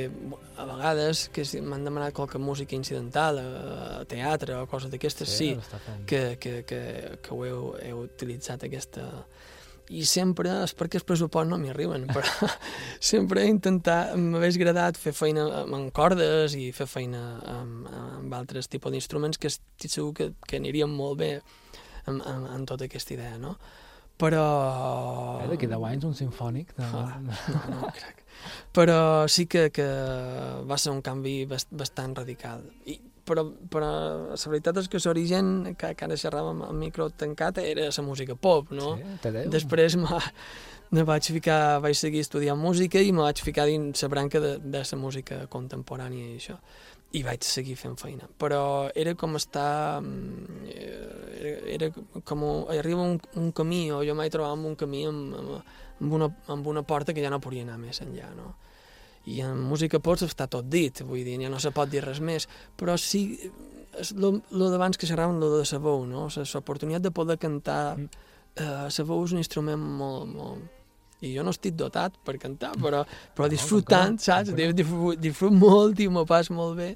a 0.56 0.64
vegades 0.64 1.26
que 1.36 1.44
m'han 1.60 1.84
demanat 1.84 2.16
qualque 2.16 2.40
música 2.40 2.72
incidental, 2.72 3.42
a 3.44 4.06
teatre 4.08 4.56
o 4.56 4.64
coses 4.72 4.88
d'aquestes, 4.88 5.36
sí, 5.36 5.52
sí 5.52 6.04
que, 6.06 6.22
que, 6.40 6.62
que, 6.64 6.82
que 7.20 7.36
ho 7.36 7.44
heu, 7.44 7.74
heu 7.76 8.06
utilitzat 8.06 8.64
aquesta, 8.72 9.10
i 9.90 10.04
sempre 10.06 10.52
és 10.62 10.74
perquè 10.78 11.00
els 11.00 11.06
pressupost 11.08 11.50
no 11.50 11.58
m'hi 11.58 11.72
arriben, 11.72 12.06
però 12.12 12.48
sempre 13.12 13.42
he 13.42 13.50
intentat, 13.50 14.14
m'hagués 14.16 14.58
agradat 14.60 15.00
fer 15.00 15.14
feina 15.16 15.48
amb 15.64 15.90
cordes 15.96 16.56
i 16.58 16.70
fer 16.76 16.86
feina 16.90 17.22
amb, 17.56 17.90
amb 17.98 18.36
altres 18.38 18.70
tipus 18.70 18.94
d'instruments 18.94 19.40
que 19.42 19.50
estic 19.50 19.90
segur 19.90 20.12
que, 20.18 20.30
que 20.46 20.60
anirien 20.62 20.90
molt 20.90 21.18
bé 21.22 21.32
amb, 22.06 22.20
amb, 22.20 22.50
amb 22.54 22.68
tota 22.68 22.86
aquesta 22.88 23.16
idea, 23.16 23.36
no? 23.40 23.56
Però... 24.22 24.42
Eh, 25.42 25.48
D'aquí 25.50 25.66
10 25.66 25.86
anys 25.88 26.04
un 26.06 26.14
sinfònic? 26.14 26.76
De... 26.76 26.86
Ah, 26.86 27.18
no, 27.22 27.62
no, 27.72 27.88
crec. 27.96 28.20
Però 28.74 28.98
sí 29.30 29.48
que, 29.50 29.68
que 29.74 29.86
va 30.68 30.78
ser 30.78 30.92
un 30.94 31.02
canvi 31.02 31.42
bastant 31.48 32.14
radical. 32.18 32.62
I 32.86 32.98
però, 33.28 33.46
però 33.72 33.88
la 34.32 34.52
veritat 34.54 34.82
és 34.82 34.90
que 34.90 35.00
l'origen, 35.04 35.72
que, 35.78 35.94
que 35.94 36.06
ara 36.08 36.18
xerràvem 36.18 36.62
amb 36.68 36.78
micro 36.78 37.08
tancat, 37.10 37.62
era 37.62 37.88
la 37.90 38.06
música 38.06 38.36
pop, 38.36 38.70
no? 38.74 38.96
Sí, 38.98 39.16
Després 39.52 39.98
me 40.92 41.04
vaig 41.08 41.28
ficar, 41.32 41.80
vaig 41.80 41.96
seguir 41.96 42.20
estudiant 42.20 42.58
música 42.60 43.00
i 43.00 43.12
me 43.12 43.24
vaig 43.24 43.40
ficar 43.40 43.66
dins 43.70 44.02
la 44.04 44.10
branca 44.12 44.40
de, 44.40 44.58
de 44.60 44.82
la 44.84 44.98
música 45.00 45.46
contemporània 45.52 46.32
i 46.32 46.40
això 46.40 46.58
i 47.12 47.22
vaig 47.24 47.44
seguir 47.44 47.76
fent 47.76 47.98
feina. 48.00 48.28
Però 48.40 48.88
era 48.96 49.14
com 49.18 49.36
estar... 49.36 50.00
Mm, 50.00 50.66
era, 51.36 51.54
era 51.76 51.90
com... 52.24 52.44
Arriba 52.72 53.04
un, 53.04 53.18
un 53.36 53.50
camí, 53.56 53.84
o 53.92 54.02
jo 54.06 54.16
mai 54.16 54.32
trobava 54.32 54.56
un 54.56 54.76
camí 54.80 55.04
amb, 55.08 55.36
amb, 55.36 56.12
una, 56.12 56.30
amb 56.54 56.68
una 56.72 56.84
porta 56.88 57.12
que 57.12 57.24
ja 57.24 57.32
no 57.32 57.40
podia 57.44 57.66
anar 57.66 57.78
més 57.82 58.00
enllà, 58.04 58.32
no? 58.36 58.54
I 59.30 59.40
en 59.46 59.60
música 59.62 60.00
pots 60.02 60.26
està 60.26 60.48
tot 60.50 60.66
dit, 60.70 61.04
vull 61.06 61.22
dir, 61.26 61.38
ja 61.42 61.50
no 61.52 61.60
se 61.62 61.70
pot 61.74 61.90
dir 61.90 62.02
res 62.02 62.20
més, 62.20 62.48
però 62.78 62.96
sí, 62.98 63.22
lo 64.10 64.70
d'abans 64.72 64.98
que 64.98 65.06
xerràvem, 65.06 65.38
lo 65.38 65.50
de 65.58 65.64
la 65.64 65.78
veu, 65.78 66.06
no? 66.08 66.28
L'oportunitat 66.28 67.02
de 67.02 67.10
poder 67.10 67.38
cantar, 67.38 67.98
mm. 67.98 68.08
eh, 68.56 68.86
la 68.88 69.04
veu 69.04 69.24
és 69.24 69.34
un 69.34 69.42
instrument 69.42 69.78
molt, 69.80 70.30
molt... 70.32 70.78
I 71.22 71.36
jo 71.36 71.44
no 71.46 71.52
estic 71.54 71.76
dotat 71.78 72.16
per 72.26 72.34
cantar, 72.42 72.72
però, 72.82 73.04
però 73.36 73.46
disfrutant, 73.46 74.16
no, 74.16 74.24
saps? 74.24 74.50
Disfrut, 74.58 75.20
disfrut 75.22 75.54
molt 75.54 76.00
i 76.02 76.08
m'ho 76.10 76.24
pas 76.26 76.50
molt 76.50 76.74
bé 76.80 76.88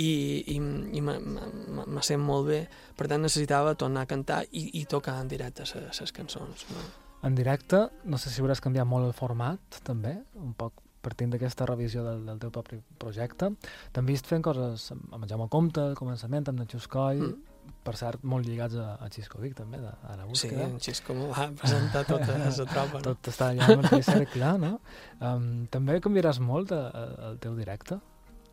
i, 0.00 0.08
i, 0.54 0.56
i 0.56 1.02
me 1.04 2.04
sent 2.06 2.22
molt 2.24 2.48
bé. 2.48 2.62
Per 2.96 3.10
tant, 3.10 3.20
necessitava 3.20 3.74
tornar 3.76 4.06
a 4.06 4.08
cantar 4.08 4.40
i, 4.56 4.70
i 4.80 4.86
tocar 4.88 5.18
en 5.20 5.28
directe 5.28 5.68
les 5.68 6.16
cançons. 6.16 6.64
No? 6.72 6.86
En 7.28 7.36
directe, 7.36 7.82
no 8.08 8.16
sé 8.16 8.32
si 8.32 8.40
hauràs 8.40 8.64
canviat 8.64 8.88
molt 8.88 9.10
el 9.10 9.12
format, 9.12 9.82
també, 9.84 10.16
un 10.40 10.56
poc 10.56 10.80
partint 11.08 11.34
d'aquesta 11.34 11.66
revisió 11.68 12.04
del, 12.06 12.24
del 12.28 12.40
teu 12.42 12.52
propi 12.54 12.80
projecte. 13.00 13.52
També 13.96 14.14
vist 14.14 14.28
fent 14.30 14.44
coses 14.44 14.90
amb 14.94 15.22
en 15.22 15.28
Jaume 15.30 15.48
Comte, 15.52 15.90
al 15.90 15.96
començament, 15.98 16.48
amb 16.52 16.64
en 16.64 16.68
Xuscoy, 16.70 17.22
mm. 17.22 17.72
per 17.86 17.94
cert, 18.00 18.24
molt 18.28 18.48
lligats 18.48 18.76
a, 18.80 18.90
a 19.04 19.08
Xisco 19.12 19.40
Vic, 19.42 19.56
també, 19.58 19.80
de, 19.82 19.90
a 19.90 20.18
la 20.18 20.28
búsqueda. 20.28 20.66
Sí, 20.66 20.76
en 20.76 20.84
Xisco 20.84 21.16
m'ho 21.16 21.30
va 21.32 21.48
presentar 21.62 22.04
tota 22.08 22.36
la 22.44 22.52
tropa. 22.74 23.00
No? 23.00 23.06
Tot 23.10 23.32
està 23.32 23.50
allà 23.52 23.72
amb 23.78 23.90
el 23.90 24.04
cercle, 24.06 24.52
no? 24.66 24.76
Um, 25.18 25.50
també 25.72 25.98
canviaràs 26.04 26.40
molt 26.44 26.74
el, 26.76 27.18
el 27.30 27.42
teu 27.42 27.58
directe? 27.58 28.00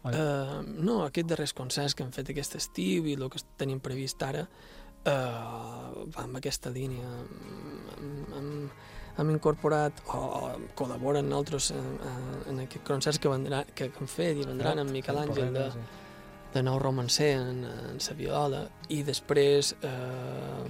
Uh, 0.06 0.62
no, 0.62 1.00
aquests 1.08 1.32
darrers 1.32 1.56
concerts 1.58 1.96
que 1.98 2.06
han 2.06 2.12
fet 2.14 2.30
aquest 2.30 2.60
estiu 2.60 3.08
i 3.10 3.16
el 3.18 3.26
que 3.34 3.40
tenim 3.58 3.80
previst 3.82 4.22
ara 4.22 4.44
uh, 4.46 6.04
va 6.14 6.26
amb 6.28 6.38
aquesta 6.38 6.70
línia, 6.74 7.10
amb, 7.96 8.36
amb, 8.38 8.76
hem 9.18 9.30
incorporat 9.32 10.02
o, 10.12 10.22
col·laboren 10.78 11.32
altres 11.36 11.72
en, 11.76 11.86
en 12.52 12.64
aquests 12.66 12.88
concerts 12.88 13.22
que, 13.22 13.32
vendran, 13.32 13.70
que 13.76 13.90
han 13.92 14.12
fet 14.12 14.42
i 14.42 14.48
vendran 14.48 14.82
amb 14.84 14.92
Miquel 14.92 15.22
Àngel 15.22 15.54
de, 15.56 15.70
de 16.56 16.64
Nou 16.66 16.80
Romancer 16.82 17.32
en, 17.38 17.64
en 17.66 18.02
la 18.02 18.18
viola 18.20 18.66
i 18.92 19.02
després 19.08 19.76
eh, 19.82 20.66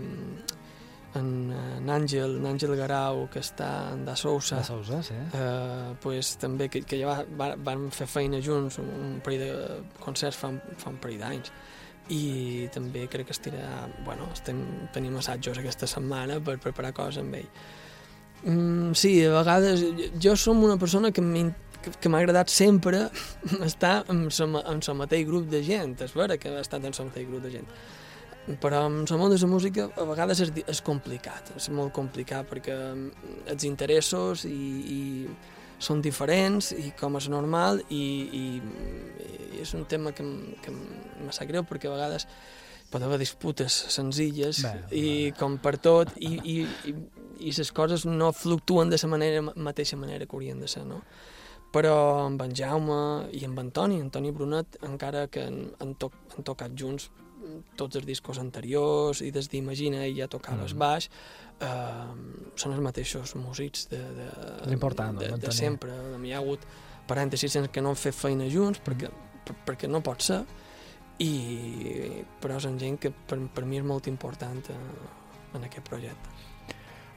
en, 1.15 1.29
en 1.53 1.89
Àngel, 1.89 2.37
en 2.39 2.49
Àngel 2.51 2.75
Garau 2.77 3.25
que 3.31 3.41
està 3.43 3.69
en 3.93 4.03
Da 4.07 4.17
Sousa, 4.19 4.59
da 4.59 4.67
Sousa 4.67 5.01
sí. 5.05 5.15
eh, 5.15 5.95
pues, 6.03 6.35
també 6.41 6.69
que, 6.69 6.83
que 6.85 6.99
ja 7.01 7.13
va, 7.13 7.23
va, 7.39 7.53
van 7.69 7.87
fer 7.95 8.07
feina 8.11 8.41
junts 8.43 8.79
un, 8.83 8.91
un 8.99 9.15
parell 9.25 9.45
de 9.45 9.79
concerts 10.03 10.37
fa, 10.41 10.51
fa 10.81 10.91
un 10.93 10.99
parell 11.01 11.23
d'anys. 11.23 11.53
I 12.13 12.67
també 12.69 13.07
crec 13.09 13.31
que 13.31 13.33
estirà, 13.33 13.87
bueno, 14.05 14.27
estem, 14.35 14.59
tenim 14.93 15.15
assajos 15.17 15.57
aquesta 15.57 15.87
setmana 15.89 16.37
per 16.45 16.59
preparar 16.61 16.93
coses 16.93 17.23
amb 17.23 17.39
ell 17.39 17.47
Mm, 18.45 18.93
sí, 18.93 19.17
a 19.25 19.31
vegades 19.39 19.81
jo 20.21 20.35
som 20.37 20.63
una 20.63 20.77
persona 20.77 21.11
que 21.11 21.21
que 22.01 22.09
m'ha 22.09 22.19
agradat 22.21 22.49
sempre 22.49 23.09
estar 23.65 24.05
en 24.09 24.25
el 24.25 24.95
mateix 24.97 25.25
grup 25.27 25.49
de 25.49 25.61
gent, 25.63 25.95
és 26.01 26.13
vera 26.13 26.37
que 26.37 26.49
he 26.49 26.61
estat 26.61 26.83
en 26.83 26.93
el 26.93 27.09
mateix 27.09 27.27
grup 27.29 27.43
de 27.43 27.51
gent, 27.51 27.67
però 28.61 28.85
en 28.87 29.03
el 29.05 29.17
món 29.17 29.33
de 29.33 29.37
la 29.41 29.49
música 29.49 29.89
a 29.97 30.05
vegades 30.05 30.41
és, 30.45 30.51
és 30.65 30.81
complicat, 30.81 31.51
és 31.57 31.69
molt 31.69 31.93
complicat 31.93 32.49
perquè 32.49 32.77
els 33.53 33.65
interessos 33.65 34.45
i, 34.45 34.57
i 34.97 35.01
són 35.79 36.01
diferents 36.01 36.71
i 36.71 36.91
com 36.97 37.17
és 37.17 37.29
normal 37.29 37.81
i, 37.89 38.03
i, 38.41 38.45
i 39.57 39.61
és 39.61 39.73
un 39.73 39.85
tema 39.85 40.13
que, 40.13 40.23
que 40.61 40.71
me 40.71 41.33
sap 41.33 41.49
greu 41.49 41.65
perquè 41.67 41.89
a 41.89 41.95
vegades 41.97 42.27
pot 42.91 43.03
haver 43.03 43.19
disputes 43.21 43.75
senzilles 43.93 44.61
Bé, 44.63 44.73
i 44.95 45.07
com 45.39 45.57
per 45.61 45.77
tot 45.83 46.13
i, 46.17 46.33
i, 46.37 46.57
i, 46.89 46.95
i 47.49 47.55
les 47.57 47.71
coses 47.75 48.05
no 48.07 48.31
fluctuen 48.35 48.91
de 48.93 48.99
la 49.01 49.11
manera, 49.11 49.41
mateixa 49.55 49.97
manera 49.97 50.25
que 50.25 50.37
haurien 50.37 50.61
de 50.61 50.69
ser, 50.71 50.85
no? 50.87 51.01
Però 51.75 51.95
amb 52.29 52.39
en 52.45 52.53
Jaume 52.55 52.97
i 53.35 53.43
amb 53.43 53.59
Antoni, 53.59 53.99
Antoni 53.99 54.31
Brunet, 54.31 54.77
encara 54.87 55.25
que 55.27 55.43
han, 55.43 55.65
han, 55.83 55.95
to 55.99 56.11
han 56.35 56.47
tocat 56.47 56.77
junts 56.79 57.09
tots 57.77 57.99
els 57.99 58.05
discos 58.07 58.39
anteriors 58.41 59.21
i 59.25 59.31
des 59.33 59.49
d'Imagina 59.51 60.03
ella 60.05 60.27
tocava 60.31 60.63
mm. 60.63 60.69
el 60.69 60.79
baix, 60.81 61.09
eh, 61.61 62.49
són 62.55 62.75
els 62.75 62.83
mateixos 62.83 63.35
músics 63.39 63.89
de, 63.91 64.01
de, 64.17 64.27
És 64.65 64.75
important, 64.75 65.19
de, 65.21 65.31
de, 65.41 65.53
sempre. 65.55 65.93
Hi 66.23 66.33
ha 66.33 66.41
hagut 66.41 66.65
parèntesis 67.09 67.57
en 67.59 67.69
què 67.69 67.83
no 67.83 67.93
han 67.93 67.99
fet 67.99 68.17
feina 68.17 68.47
junts 68.51 68.81
perquè, 68.85 69.11
per, 69.45 69.57
perquè 69.67 69.91
no 69.91 70.01
pot 70.05 70.25
ser, 70.25 70.41
i, 71.23 72.23
però 72.41 72.57
és 72.59 72.65
gent 72.79 72.97
que 72.99 73.11
per, 73.11 73.37
per 73.53 73.63
mi 73.65 73.77
és 73.79 73.85
molt 73.87 74.07
important 74.11 74.59
eh, 74.69 74.79
en 75.55 75.63
aquest 75.63 75.87
projecte. 75.87 76.33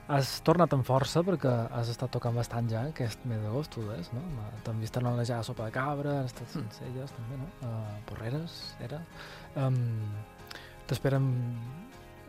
Has 0.08 0.38
tornat 0.40 0.72
amb 0.72 0.86
força 0.88 1.20
perquè 1.20 1.50
has 1.76 1.90
estat 1.92 2.08
tocant 2.14 2.36
bastant 2.38 2.68
ja 2.70 2.86
aquest 2.88 3.26
mes 3.28 3.42
d'agost, 3.44 3.74
tu 3.74 3.82
des, 3.90 4.08
no? 4.16 4.22
T'han 4.64 4.78
vist 4.80 4.94
tornar 4.96 5.12
ja 5.28 5.40
a 5.40 5.44
Sopa 5.44 5.66
de 5.66 5.74
Cabra, 5.74 6.20
has 6.22 6.30
estat 6.32 6.46
Mm. 6.48 6.62
Sencelles, 6.62 7.12
també, 7.12 7.36
no? 7.36 7.48
Uh, 7.60 7.98
Porreres, 8.08 8.54
era. 8.80 9.02
Um, 9.56 9.76
T'esperen 10.88 11.26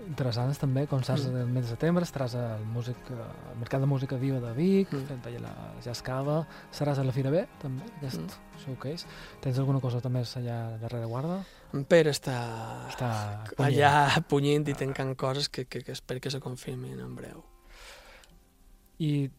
interessants 0.10 0.60
també, 0.60 0.88
concerts 0.88 1.24
Mm. 1.24 1.30
mm. 1.30 1.38
del 1.38 1.48
mes 1.48 1.64
de 1.64 1.70
setembre, 1.70 2.04
estaràs 2.04 2.36
al, 2.36 2.66
músic, 2.66 2.98
al 3.12 3.56
Mercat 3.60 3.80
de 3.80 3.88
Música 3.88 4.18
Viva 4.18 4.40
de 4.42 4.52
Vic, 4.54 4.92
Mm. 4.92 5.06
fent 5.08 5.24
allà 5.32 5.40
la 5.40 5.54
Jazz 5.86 6.02
Cava, 6.02 6.46
seràs 6.72 7.00
a 7.00 7.04
la 7.04 7.14
Fira 7.14 7.32
B, 7.32 7.46
també, 7.62 7.84
aquest 8.02 8.20
mm. 8.20 8.60
showcase. 8.66 9.08
Tens 9.40 9.58
alguna 9.58 9.80
cosa 9.80 10.02
també 10.02 10.20
allà 10.20 10.78
darrere 10.80 11.06
guarda? 11.06 11.44
En 11.74 11.84
Pere 11.86 12.10
està, 12.16 12.38
Està 12.90 13.10
allà 13.62 14.22
punyint 14.30 14.66
i 14.72 14.74
tancant 14.78 15.14
coses 15.20 15.50
que, 15.54 15.68
que, 15.70 15.84
que 15.86 15.94
espero 15.94 16.22
que 16.24 16.32
se 16.34 16.42
confirmin 16.42 17.00
en 17.04 17.14
breu. 17.18 17.44
I 19.00 19.30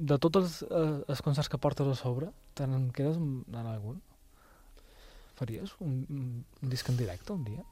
de 0.00 0.18
tots 0.22 0.38
els, 0.40 0.54
eh, 0.70 1.02
els 1.10 1.22
concerts 1.26 1.50
que 1.50 1.58
portes 1.58 1.90
a 1.90 1.96
sobre, 1.98 2.30
te'n 2.56 2.88
quedes 2.96 3.18
en 3.18 3.58
algun? 3.66 3.98
Faries 5.40 5.74
un, 5.80 6.04
un, 6.08 6.70
disc 6.72 6.88
en 6.88 6.96
directe 7.00 7.34
un 7.34 7.44
dia? 7.44 7.66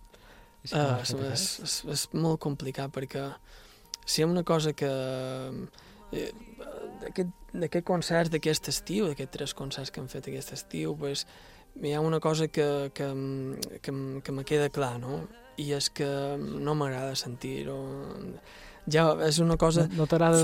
Si 0.64 0.74
Uh, 0.74 0.98
és, 1.00 1.12
és, 1.14 1.42
és, 1.64 1.74
és 1.94 2.00
molt 2.18 2.40
complicat 2.42 2.90
perquè 2.92 3.22
si 4.04 4.18
hi 4.18 4.24
ha 4.24 4.28
una 4.28 4.42
cosa 4.42 4.72
que 4.76 4.88
eh, 6.12 6.32
d'aquest 7.52 7.86
concerts 7.86 8.32
d'aquest 8.32 8.68
estiu, 8.72 9.06
d'aquests 9.06 9.36
tres 9.36 9.54
concerts 9.54 9.94
que 9.94 10.02
hem 10.02 10.10
fet 10.10 10.28
aquest 10.28 10.52
estiu, 10.56 10.96
pues, 10.98 11.24
hi 11.82 11.92
ha 11.94 12.00
una 12.00 12.20
cosa 12.20 12.48
que, 12.48 12.90
que, 12.94 13.06
que, 13.82 13.92
que 14.24 14.32
me 14.32 14.44
queda 14.44 14.68
clar, 14.70 14.98
no? 15.00 15.26
I 15.58 15.72
és 15.74 15.88
que 15.90 16.06
no 16.38 16.74
m'agrada 16.78 17.14
sentir-ho. 17.18 17.76
Ja 18.88 19.02
és 19.26 19.36
una 19.44 19.56
cosa... 19.60 19.84
No, 19.90 20.02
no 20.02 20.06
t'agrada... 20.08 20.38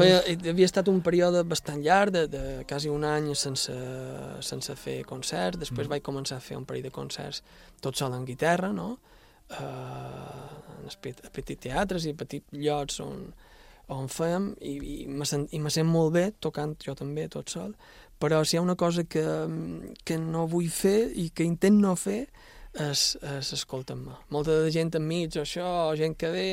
Havia 0.50 0.66
estat 0.68 0.88
un 0.92 0.98
període 1.06 1.44
bastant 1.48 1.80
llarg, 1.80 2.12
de, 2.12 2.26
de 2.28 2.42
quasi 2.68 2.90
un 2.92 3.04
any 3.08 3.30
sense, 3.38 3.72
sense 4.44 4.74
fer 4.76 4.98
concerts, 5.08 5.58
després 5.62 5.86
Mm. 5.88 5.94
vaig 5.94 6.02
començar 6.04 6.36
a 6.36 6.44
fer 6.44 6.58
un 6.58 6.66
parell 6.68 6.84
de 6.84 6.90
concerts 6.92 7.42
tot 7.80 7.96
sol 7.96 8.12
en 8.14 8.26
guitarra, 8.28 8.72
no? 8.72 8.98
Uh, 9.54 10.90
pet- 11.00 11.22
petits 11.32 11.62
teatres 11.66 12.06
i 12.08 12.14
petits 12.16 12.52
llocs 12.56 12.98
on, 13.04 13.26
on 13.92 14.08
fèiem 14.08 14.50
i, 14.60 14.74
i, 14.76 14.96
me 15.08 15.26
sent, 15.28 15.46
i 15.52 15.60
me 15.60 15.70
sent 15.72 15.88
molt 15.88 16.12
bé 16.16 16.26
tocant 16.40 16.74
jo 16.84 16.94
també 16.98 17.26
tot 17.32 17.52
sol, 17.52 17.74
però 18.24 18.40
si 18.44 18.56
hi 18.56 18.58
ha 18.58 18.64
una 18.64 18.76
cosa 18.80 19.04
que, 19.04 19.22
que 20.04 20.16
no 20.18 20.48
vull 20.48 20.72
fer 20.72 21.10
i 21.20 21.28
que 21.36 21.44
intent 21.44 21.76
no 21.84 21.92
fer 22.00 22.22
és, 22.74 23.14
és 23.20 23.52
escoltar-me. 23.54 24.16
Molta 24.34 24.56
de 24.64 24.72
gent 24.74 24.90
enmig 24.98 25.36
o 25.36 25.44
això, 25.44 25.68
o 25.92 25.94
gent 26.00 26.16
que 26.18 26.32
ve, 26.32 26.46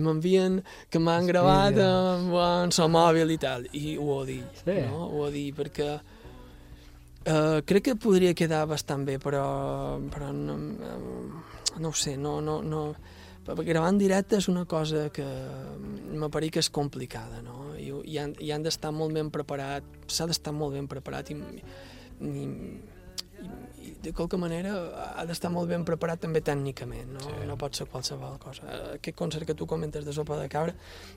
m'envien 0.00 0.60
que 0.88 1.02
m'han 1.02 1.26
gravat 1.28 1.74
vídeos. 1.74 1.90
amb, 1.90 2.34
amb 2.40 2.78
el 2.86 2.92
mòbil 2.94 3.34
i 3.34 3.38
tal, 3.42 3.66
i 3.76 3.96
ho 4.00 4.22
dir, 4.24 4.42
Sí. 4.64 4.78
no? 4.86 5.10
Ho 5.18 5.28
dir, 5.34 5.50
perquè 5.54 5.90
uh, 5.98 7.60
crec 7.66 7.84
que 7.90 7.96
podria 7.96 8.34
quedar 8.34 8.66
bastant 8.70 9.04
bé, 9.04 9.18
però, 9.18 9.98
però 10.12 10.32
no, 10.32 10.56
no 11.78 11.88
ho 11.88 11.92
sé, 11.92 12.16
no, 12.16 12.40
no, 12.40 12.60
no, 12.62 12.94
gravar 13.44 13.90
en 13.90 13.98
directe 13.98 14.38
és 14.38 14.48
una 14.48 14.64
cosa 14.64 15.08
que 15.12 15.26
m'apareix 16.16 16.52
que 16.52 16.62
és 16.64 16.70
complicada, 16.70 17.42
no? 17.42 17.69
I, 17.80 17.90
i 18.14 18.18
han, 18.22 18.36
i 18.40 18.52
han 18.54 18.62
d'estar 18.66 18.92
molt 18.94 19.14
ben 19.16 19.30
preparat, 19.34 19.84
s'ha 20.06 20.26
d'estar 20.30 20.52
molt 20.56 20.76
ben 20.76 20.86
preparat 20.90 21.30
i, 21.32 21.36
i, 21.36 21.62
i, 22.28 22.44
i 23.80 23.92
de 24.04 24.12
qualque 24.16 24.36
manera 24.40 24.74
ha 25.16 25.24
d'estar 25.28 25.50
molt 25.52 25.68
ben 25.72 25.84
preparat 25.88 26.20
també 26.24 26.42
tècnicament, 26.44 27.14
no? 27.16 27.22
Sí. 27.24 27.46
no 27.48 27.56
pot 27.60 27.76
ser 27.76 27.86
qualsevol 27.88 28.36
cosa. 28.42 28.68
Aquest 28.96 29.16
concert 29.16 29.46
que 29.48 29.56
tu 29.56 29.66
comentes 29.68 30.04
de 30.04 30.12
Sopa 30.16 30.36
de 30.40 30.48
Cabra, 30.52 30.74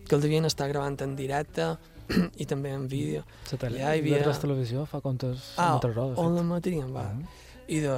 que 0.07 0.15
el 0.15 0.23
devien 0.23 0.45
estar 0.47 0.69
gravant 0.71 0.97
en 1.03 1.15
directe 1.19 1.73
i 2.43 2.47
també 2.47 2.71
en 2.75 2.87
vídeo, 2.91 3.23
La 3.51 3.57
tele, 3.59 3.79
ja 3.83 3.91
havia- 3.93 4.21
havia... 4.23 4.39
televisió 4.39 4.85
fa 4.87 5.01
comptes 5.03 5.53
Ah, 5.57 5.75
hora, 5.77 5.93
de 5.93 6.21
on 6.23 6.35
la 6.35 6.43
matrien, 6.47 6.91
va. 6.95 7.09
Ah. 7.11 7.39
I 7.71 7.77
de, 7.79 7.91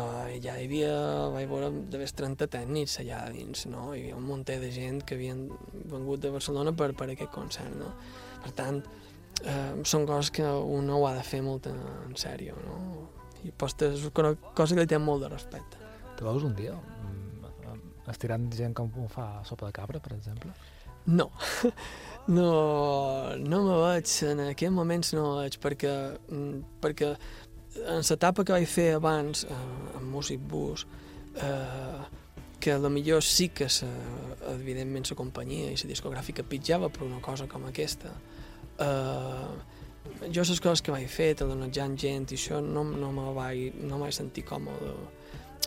ja 0.44 0.54
hi 0.62 0.68
havia, 0.68 0.92
vaig 1.34 1.48
veure, 1.50 1.72
d'haver 1.90 2.06
30 2.14 2.46
tècnics 2.54 3.00
allà 3.02 3.24
dins, 3.34 3.64
no? 3.66 3.88
Hi 3.96 4.04
havia 4.04 4.18
un 4.20 4.26
munt 4.28 4.44
de 4.46 4.70
gent 4.72 5.00
que 5.02 5.16
havien 5.18 5.48
vengut 5.90 6.22
de 6.22 6.30
Barcelona 6.30 6.74
per, 6.78 6.92
per 6.94 7.08
aquest 7.10 7.32
concert, 7.34 7.74
no? 7.80 7.90
Per 8.46 8.54
tant, 8.54 8.80
eh, 9.42 9.74
són 9.84 10.06
coses 10.06 10.32
que 10.34 10.46
un 10.46 10.90
ho 10.94 11.02
ha 11.10 11.16
de 11.18 11.26
fer 11.26 11.42
molt 11.46 11.70
en, 11.72 11.82
en 12.06 12.16
sèrio, 12.20 12.58
no? 12.62 12.78
I 13.46 13.52
posta 13.54 13.90
és 13.94 14.06
una 14.08 14.36
cosa 14.58 14.78
que 14.78 14.86
li 14.86 14.90
té 14.90 15.02
molt 15.02 15.26
de 15.26 15.32
respecte. 15.34 15.82
Te 16.16 16.26
veus 16.26 16.46
un 16.46 16.54
dia 16.58 16.74
mm, 16.78 18.06
estirant 18.14 18.48
gent 18.54 18.78
com 18.78 18.92
fa 19.12 19.28
sopa 19.46 19.70
de 19.70 19.76
cabra, 19.76 20.02
per 20.02 20.14
exemple? 20.16 20.54
No, 21.06 21.30
no, 22.38 22.50
no 23.38 23.64
me 23.68 23.80
veig, 23.84 24.14
en 24.26 24.46
aquests 24.48 24.74
moments 24.74 25.14
no 25.14 25.26
me 25.28 25.42
veig, 25.44 25.60
perquè, 25.62 25.96
mm, 26.30 26.78
perquè 26.82 27.12
en 27.76 28.06
l'etapa 28.08 28.46
que 28.46 28.56
vaig 28.56 28.70
fer 28.70 28.92
abans, 28.96 29.44
eh, 29.46 29.98
amb 30.00 30.08
Music 30.10 30.40
Bus, 30.40 30.88
eh, 31.36 32.24
que 32.60 32.72
a 32.74 32.80
lo 32.80 32.90
millor 32.90 33.22
sí 33.22 33.50
que 33.50 33.68
sa, 33.70 33.90
evidentment 34.56 35.06
la 35.12 35.18
companyia 35.20 35.70
i 35.70 35.78
la 35.78 35.92
discogràfica 35.92 36.46
pitjava 36.48 36.90
per 36.90 37.04
una 37.06 37.20
cosa 37.22 37.46
com 37.52 37.68
aquesta, 37.70 38.14
eh, 38.80 40.28
jo 40.32 40.44
les 40.46 40.62
coses 40.62 40.82
que 40.82 40.94
vaig 40.94 41.08
fer, 41.12 41.34
talonejant 41.40 41.98
gent 42.00 42.32
i 42.32 42.40
això, 42.40 42.62
no, 42.64 42.84
no 42.84 43.12
me 43.16 43.28
vaig, 43.36 43.76
no 43.86 44.00
vaig 44.02 44.14
sentir 44.16 44.46
còmode. 44.48 44.94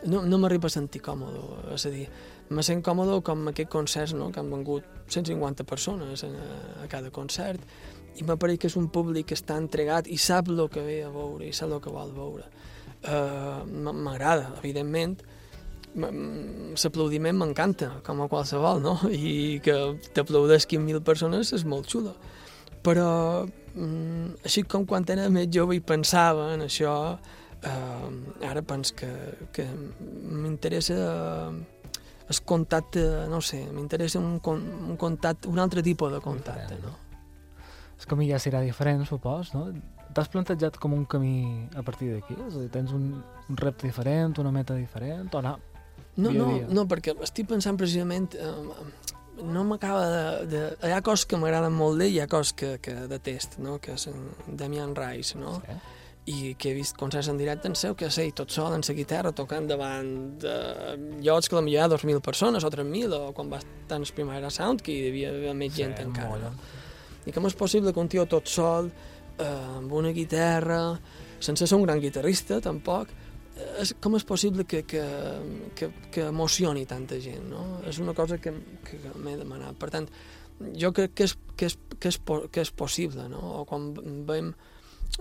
No, 0.06 0.22
no 0.22 0.38
m'arriba 0.38 0.68
a 0.70 0.70
sentir 0.70 1.00
còmode, 1.02 1.40
és 1.74 1.86
a 1.88 1.90
dir, 1.90 2.04
me 2.54 2.62
sent 2.62 2.84
còmode 2.86 3.18
com 3.26 3.48
aquest 3.50 3.70
concerts 3.72 4.14
no? 4.14 4.30
que 4.32 4.40
han 4.40 4.50
vengut 4.50 4.84
150 5.08 5.64
persones 5.68 6.22
a, 6.24 6.28
a 6.84 6.86
cada 6.88 7.10
concert 7.10 7.60
i 8.16 8.24
m'apareix 8.26 8.60
que 8.62 8.70
és 8.70 8.76
un 8.78 8.86
públic 8.94 9.26
que 9.30 9.36
està 9.36 9.56
entregat 9.58 10.06
i 10.08 10.16
sap 10.18 10.48
el 10.54 10.62
que 10.72 10.84
ve 10.86 11.00
a 11.04 11.10
veure 11.12 11.48
i 11.48 11.52
sap 11.52 11.74
el 11.74 11.82
que 11.82 11.92
vol 11.92 12.14
veure. 12.14 12.46
Uh, 12.98 13.66
M'agrada, 13.92 14.54
evidentment, 14.62 15.18
M- 15.98 16.74
l'aplaudiment 16.78 17.36
m'encanta, 17.38 17.92
com 18.06 18.22
a 18.22 18.28
qualsevol, 18.30 18.82
no? 18.84 18.96
I 19.12 19.58
que 19.64 19.76
t'aplaudesquin 20.14 20.82
mil 20.84 21.02
persones 21.02 21.52
és 21.56 21.64
molt 21.66 21.90
xulo. 21.90 22.14
Però, 22.84 23.46
mm, 23.74 24.44
així 24.44 24.62
com 24.62 24.86
quan 24.86 25.04
era 25.08 25.28
més 25.32 25.48
jove 25.54 25.76
i 25.76 25.80
pensava 25.80 26.52
en 26.54 26.62
això, 26.66 26.94
eh, 27.62 28.46
ara 28.46 28.62
pens 28.62 28.92
que, 28.92 29.10
que 29.52 29.66
m'interessa 29.66 30.98
el 32.28 32.40
contacte, 32.44 33.02
no 33.28 33.40
sé, 33.40 33.62
m'interessa 33.72 34.20
un, 34.20 34.38
un 34.44 34.96
contacte, 35.00 35.48
un 35.48 35.58
altre 35.58 35.82
tipus 35.82 36.12
de 36.12 36.20
contacte, 36.20 36.76
no? 36.82 36.92
El 37.98 38.06
camí 38.06 38.28
ja 38.28 38.38
serà 38.38 38.60
diferent, 38.62 39.02
supos, 39.08 39.54
no? 39.56 39.72
T'has 40.14 40.28
plantejat 40.32 40.76
com 40.80 40.94
un 40.94 41.04
camí 41.08 41.66
a 41.76 41.82
partir 41.82 42.12
d'aquí? 42.12 42.36
És 42.46 42.54
a 42.54 42.62
dir, 42.62 42.70
tens 42.72 42.92
un, 42.94 43.10
un 43.48 43.58
repte 43.58 43.88
diferent, 43.88 44.36
una 44.38 44.52
meta 44.54 44.76
diferent, 44.76 45.32
o 45.34 45.42
no? 45.42 45.56
No, 46.18 46.32
no, 46.34 46.48
no, 46.68 46.84
perquè 46.90 47.16
estic 47.24 47.48
pensant 47.50 47.78
precisament... 47.80 48.34
Eh, 48.34 49.16
no 49.44 49.64
m'acaba 49.64 50.06
de, 50.08 50.46
de... 50.50 50.60
Hi 50.88 50.92
ha 50.96 51.02
coses 51.02 51.26
que 51.26 51.36
m'agraden 51.40 51.72
molt 51.76 51.98
d'ell 52.00 52.10
i 52.12 52.16
hi 52.18 52.24
ha 52.24 52.28
coses 52.30 52.52
que, 52.58 52.74
que 52.82 52.94
detest, 53.10 53.58
no? 53.62 53.78
Que 53.82 53.94
és 53.94 54.08
en 54.10 54.26
Damian 54.58 54.94
Rice, 54.96 55.38
no? 55.38 55.60
Sí. 55.66 55.78
i 56.28 56.50
que 56.60 56.68
he 56.68 56.74
vist 56.76 56.92
concerts 57.00 57.30
en 57.32 57.38
directe 57.40 57.70
en 57.70 57.74
seu 57.78 57.94
que 57.96 58.10
sé, 58.12 58.26
tot 58.36 58.50
sol 58.52 58.74
en 58.76 58.82
la 58.84 58.94
guitarra 58.94 59.30
tocant 59.32 59.64
davant 59.70 60.10
de 60.42 60.56
llocs 61.24 61.48
que 61.48 61.56
potser 61.56 61.72
hi 61.72 61.76
ha 61.80 61.86
2.000 61.88 62.20
persones 62.20 62.66
o 62.68 62.70
3.000 62.74 63.14
o 63.16 63.30
quan 63.32 63.48
va 63.48 63.62
estar 63.62 63.96
en 63.96 64.04
el 64.04 64.12
Primavera 64.12 64.50
Sound 64.52 64.82
que 64.84 64.92
hi 64.92 65.06
devia 65.06 65.30
haver 65.30 65.54
més 65.56 65.72
gent 65.72 65.94
Sí, 65.96 66.02
encara 66.04 66.28
molt. 66.28 66.42
no? 66.42 66.52
i 67.24 67.32
com 67.32 67.48
és 67.48 67.56
possible 67.56 67.94
que 67.96 68.00
un 68.04 68.08
tio 68.12 68.26
tot 68.28 68.44
sol 68.46 68.90
eh, 69.38 69.46
amb 69.78 69.90
una 69.96 70.12
guitarra 70.12 70.98
sense 71.40 71.66
ser 71.66 71.78
un 71.80 71.86
gran 71.88 71.98
guitarrista 72.04 72.60
tampoc 72.60 73.08
és, 73.82 73.94
com 74.02 74.16
és 74.18 74.26
possible 74.26 74.64
que, 74.68 74.82
que, 74.88 75.02
que, 75.78 75.90
que 76.14 76.26
emocioni 76.30 76.84
tanta 76.86 77.18
gent 77.22 77.48
no? 77.50 77.64
és 77.88 78.00
una 78.02 78.14
cosa 78.14 78.38
que, 78.42 78.52
que, 78.86 79.00
m'he 79.16 79.36
demanat 79.38 79.78
per 79.80 79.90
tant 79.94 80.08
jo 80.78 80.92
crec 80.94 81.14
que 81.14 81.28
és, 81.28 81.36
que 81.56 81.70
és, 81.70 81.78
que 81.98 82.12
és, 82.12 82.18
que 82.52 82.64
és 82.64 82.72
possible 82.74 83.28
no? 83.30 83.42
o 83.60 83.64
quan 83.68 83.90
veiem 84.28 84.52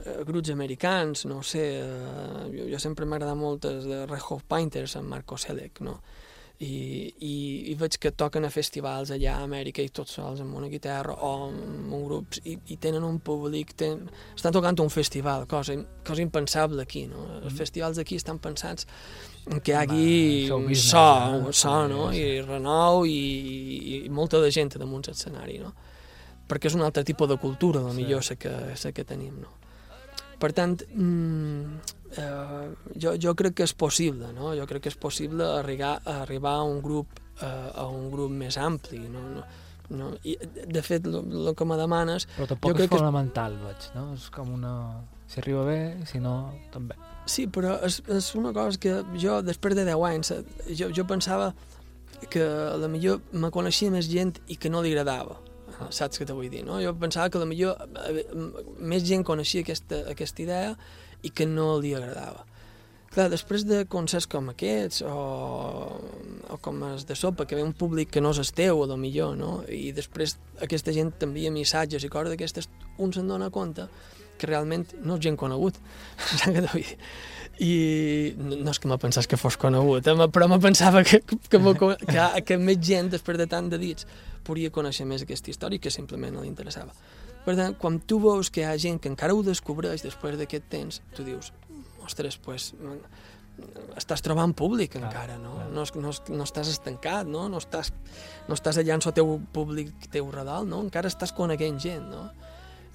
eh, 0.03 0.23
grups 0.27 0.51
americans, 0.53 1.25
no 1.29 1.41
sé, 1.45 1.65
eh, 1.81 2.45
jo, 2.53 2.69
jo 2.73 2.79
sempre 2.81 3.05
m'ha 3.05 3.19
agradat 3.19 3.39
molt 3.39 3.67
els 3.69 3.85
de 3.89 4.05
Red 4.05 4.25
Hot 4.29 4.47
Painters, 4.49 4.97
amb 4.99 5.13
Marco 5.13 5.37
Selec, 5.37 5.81
no? 5.85 5.99
I, 6.59 7.13
i, 7.21 7.33
i 7.69 7.73
veig 7.77 7.99
que 8.01 8.09
toquen 8.17 8.47
a 8.47 8.49
festivals 8.49 9.11
allà 9.13 9.35
a 9.37 9.43
Amèrica 9.45 9.83
i 9.85 9.91
tots 9.93 10.15
sols 10.17 10.39
amb 10.41 10.55
una 10.57 10.65
guitarra 10.71 11.13
o 11.13 11.31
amb 11.51 11.91
un 11.93 12.05
grup 12.07 12.33
i, 12.49 12.55
i 12.73 12.77
tenen 12.81 13.03
un 13.05 13.19
públic, 13.21 13.75
ten... 13.77 14.07
estan 14.35 14.55
tocant 14.55 14.79
un 14.81 14.89
festival, 14.89 15.45
cosa, 15.45 15.75
cosa 16.07 16.23
impensable 16.25 16.81
aquí, 16.81 17.05
no? 17.11 17.27
Els 17.43 17.53
Mm. 17.53 17.57
festivals 17.59 17.97
d'aquí 18.01 18.15
estan 18.17 18.39
pensats 18.41 18.87
que 19.61 19.71
hi 19.71 19.75
hagi 19.77 20.47
show 20.47 20.57
un 20.57 20.65
business, 20.65 20.89
so, 20.89 21.03
eh? 21.49 21.53
so, 21.53 21.75
no? 21.93 22.09
Sí, 22.11 22.17
sí. 22.17 22.23
I 22.25 22.41
renou 22.41 23.05
i, 23.05 23.13
i, 23.13 24.01
i 24.07 24.09
molta 24.09 24.41
de 24.41 24.49
gent 24.51 24.73
damunt 24.81 25.05
l'escenari, 25.07 25.59
no? 25.61 25.75
Perquè 26.49 26.71
és 26.71 26.75
un 26.79 26.81
altre 26.81 27.03
tipus 27.03 27.29
de 27.29 27.37
cultura, 27.37 27.85
a 27.85 27.91
Sí. 27.93 28.01
millor 28.01 28.25
la 28.31 28.35
que, 28.35 28.55
la 28.83 28.91
que 28.97 29.03
tenim, 29.05 29.37
no? 29.45 29.53
Per 30.39 30.51
tant, 30.53 30.73
mm, 30.93 31.96
eh, 32.15 32.69
jo, 32.95 33.15
jo 33.21 33.33
crec 33.35 33.53
que 33.59 33.63
és 33.67 33.73
possible, 33.73 34.31
no? 34.33 34.53
Jo 34.57 34.65
crec 34.69 34.83
que 34.87 34.89
és 34.93 34.97
possible 34.99 35.43
arribar, 35.59 35.97
arribar 36.05 36.55
a 36.59 36.63
un 36.63 36.81
grup 36.81 37.07
eh, 37.41 37.71
a 37.75 37.87
un 37.87 38.09
grup 38.11 38.31
més 38.31 38.57
ampli, 38.57 38.99
no? 39.11 39.21
no, 39.35 39.43
no? 39.97 40.07
I, 40.23 40.37
de 40.67 40.81
fet, 40.83 41.05
el 41.07 41.53
que 41.55 41.65
me 41.65 41.77
demanes, 41.79 42.27
Però 42.37 42.45
Jo 42.47 42.51
tampoc 42.55 42.73
crec 42.75 42.85
és 42.85 42.89
que 42.89 42.95
és- 42.95 43.01
fonamental, 43.01 43.57
veig, 43.65 43.89
no? 43.95 44.13
És 44.15 44.29
com 44.33 44.53
una... 44.55 44.73
Si 45.27 45.41
arriba 45.41 45.65
bé, 45.67 45.79
si 46.07 46.21
no, 46.23 46.53
també. 46.71 46.95
sí, 47.27 47.47
però 47.51 47.73
és, 47.83 47.97
és 48.07 48.29
una 48.39 48.53
cosa 48.55 48.79
que 48.79 49.01
jo, 49.19 49.41
després 49.43 49.75
de 49.75 49.83
10 49.83 50.05
anys, 50.07 50.31
eh, 50.31 50.43
jo, 50.73 50.87
jo 50.95 51.03
pensava 51.05 51.49
que 52.31 52.41
a 52.41 52.77
la 52.79 52.87
millor 52.87 53.19
me 53.33 53.51
coneixia 53.51 53.91
més 53.91 54.07
gent 54.09 54.37
i 54.47 54.55
que 54.55 54.69
no 54.71 54.79
li 54.81 54.93
agradava. 54.95 55.35
eh, 55.67 55.89
Saps 55.91 56.17
què 56.21 56.25
te 56.25 56.33
vull 56.33 56.47
dir, 56.49 56.63
no? 56.65 56.79
Jo 56.81 56.95
pensava 56.95 57.29
que 57.29 57.37
a 57.37 57.43
la 57.43 57.49
millor 57.49 57.75
eh, 58.07 58.23
més 58.79 59.03
gent 59.03 59.25
coneixia 59.27 59.61
aquesta, 59.67 59.99
aquesta 60.15 60.41
idea 60.41 60.71
i 61.27 61.33
que 61.35 61.47
no 61.49 61.75
li 61.83 61.93
agradava. 61.97 62.47
Clar, 63.13 63.29
després 63.31 63.63
de 63.65 63.79
concerts 63.89 64.27
com 64.29 64.51
aquests 64.51 65.01
o, 65.07 65.13
o 66.53 66.57
com 66.61 66.83
els 66.85 67.07
de 67.09 67.15
sopa, 67.17 67.47
que 67.49 67.57
ve 67.57 67.63
un 67.65 67.73
públic 67.73 68.11
que 68.13 68.21
no 68.21 68.33
és 68.35 68.41
el 68.43 68.51
teu, 68.53 68.83
a 68.83 68.89
lo 68.89 68.97
millor, 68.99 69.33
no? 69.39 69.63
I 69.73 69.89
després 69.95 70.35
aquesta 70.61 70.93
gent 70.93 71.13
t'envia 71.17 71.53
missatges 71.53 72.05
i 72.05 72.11
coses 72.13 72.35
d'aquestes, 72.35 72.69
un 73.01 73.15
se'n 73.15 73.31
dona 73.31 73.49
compte 73.53 73.87
que 74.37 74.49
realment 74.49 74.85
no 75.01 75.17
és 75.17 75.25
gent 75.25 75.39
conegut. 75.39 75.79
I 77.57 77.73
no, 78.37 78.69
és 78.69 78.77
que 78.77 78.89
me 78.91 78.99
pensés 79.01 79.25
que 79.25 79.39
fos 79.41 79.57
conegut, 79.57 80.05
eh? 80.05 80.27
però 80.29 80.45
me 80.51 80.59
pensava 80.61 81.01
que, 81.01 81.23
que, 81.25 81.57
que, 81.57 82.25
que 82.45 82.57
més 82.61 82.77
gent, 82.85 83.09
després 83.15 83.39
de 83.41 83.47
tant 83.49 83.71
de 83.71 83.79
dits, 83.81 84.05
podria 84.45 84.69
conèixer 84.69 85.07
més 85.09 85.25
aquesta 85.25 85.49
història 85.49 85.81
que 85.81 85.89
simplement 85.89 86.37
no 86.37 86.45
li 86.45 86.51
interessava. 86.51 86.93
Per 87.47 87.55
tant, 87.55 87.77
quan 87.79 88.01
tu 88.03 88.19
veus 88.19 88.49
que 88.51 88.59
hi 88.59 88.67
ha 88.67 88.75
gent 88.75 88.97
que 88.99 89.07
encara 89.07 89.31
ho 89.31 89.39
descobreix 89.45 90.03
després 90.03 90.35
d'aquest 90.35 90.65
temps, 90.67 90.97
tu 91.15 91.23
dius, 91.23 91.53
ostres, 92.03 92.35
pues, 92.43 92.73
estàs 93.97 94.21
trobant 94.25 94.51
públic 94.57 94.91
Clar, 94.97 95.07
encara, 95.07 95.37
no? 95.39 95.53
clar. 95.55 95.69
No, 95.71 95.85
no, 96.03 96.11
no 96.11 96.43
estàs 96.43 96.73
estancat, 96.73 97.29
no? 97.31 97.45
No 97.49 97.61
estàs, 97.63 97.93
no 98.49 98.57
estàs 98.57 98.81
allà 98.81 98.97
en 98.97 99.05
el 99.05 99.15
teu 99.15 99.31
públic 99.55 100.09
teu 100.11 100.27
redal, 100.33 100.67
no? 100.67 100.81
Encara 100.83 101.07
estàs 101.07 101.31
coneguent 101.37 101.79
gent, 101.79 102.11
no? 102.11 102.27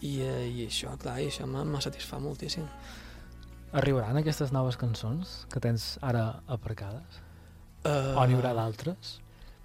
I, 0.02 0.18
eh, 0.20 0.44
i 0.50 0.68
això, 0.68 0.92
clar, 1.00 1.16
i 1.22 1.30
això 1.32 1.48
me 1.48 1.80
satisfà 1.80 2.20
moltíssim. 2.20 2.68
Arribaran 3.72 4.20
aquestes 4.20 4.52
noves 4.52 4.76
cançons 4.76 5.46
que 5.48 5.64
tens 5.64 5.94
ara 6.04 6.42
aparcades? 6.46 7.22
Uh, 7.88 8.12
O 8.20 8.26
n'hi 8.28 8.36
haurà 8.36 8.52
d'altres? 8.54 9.21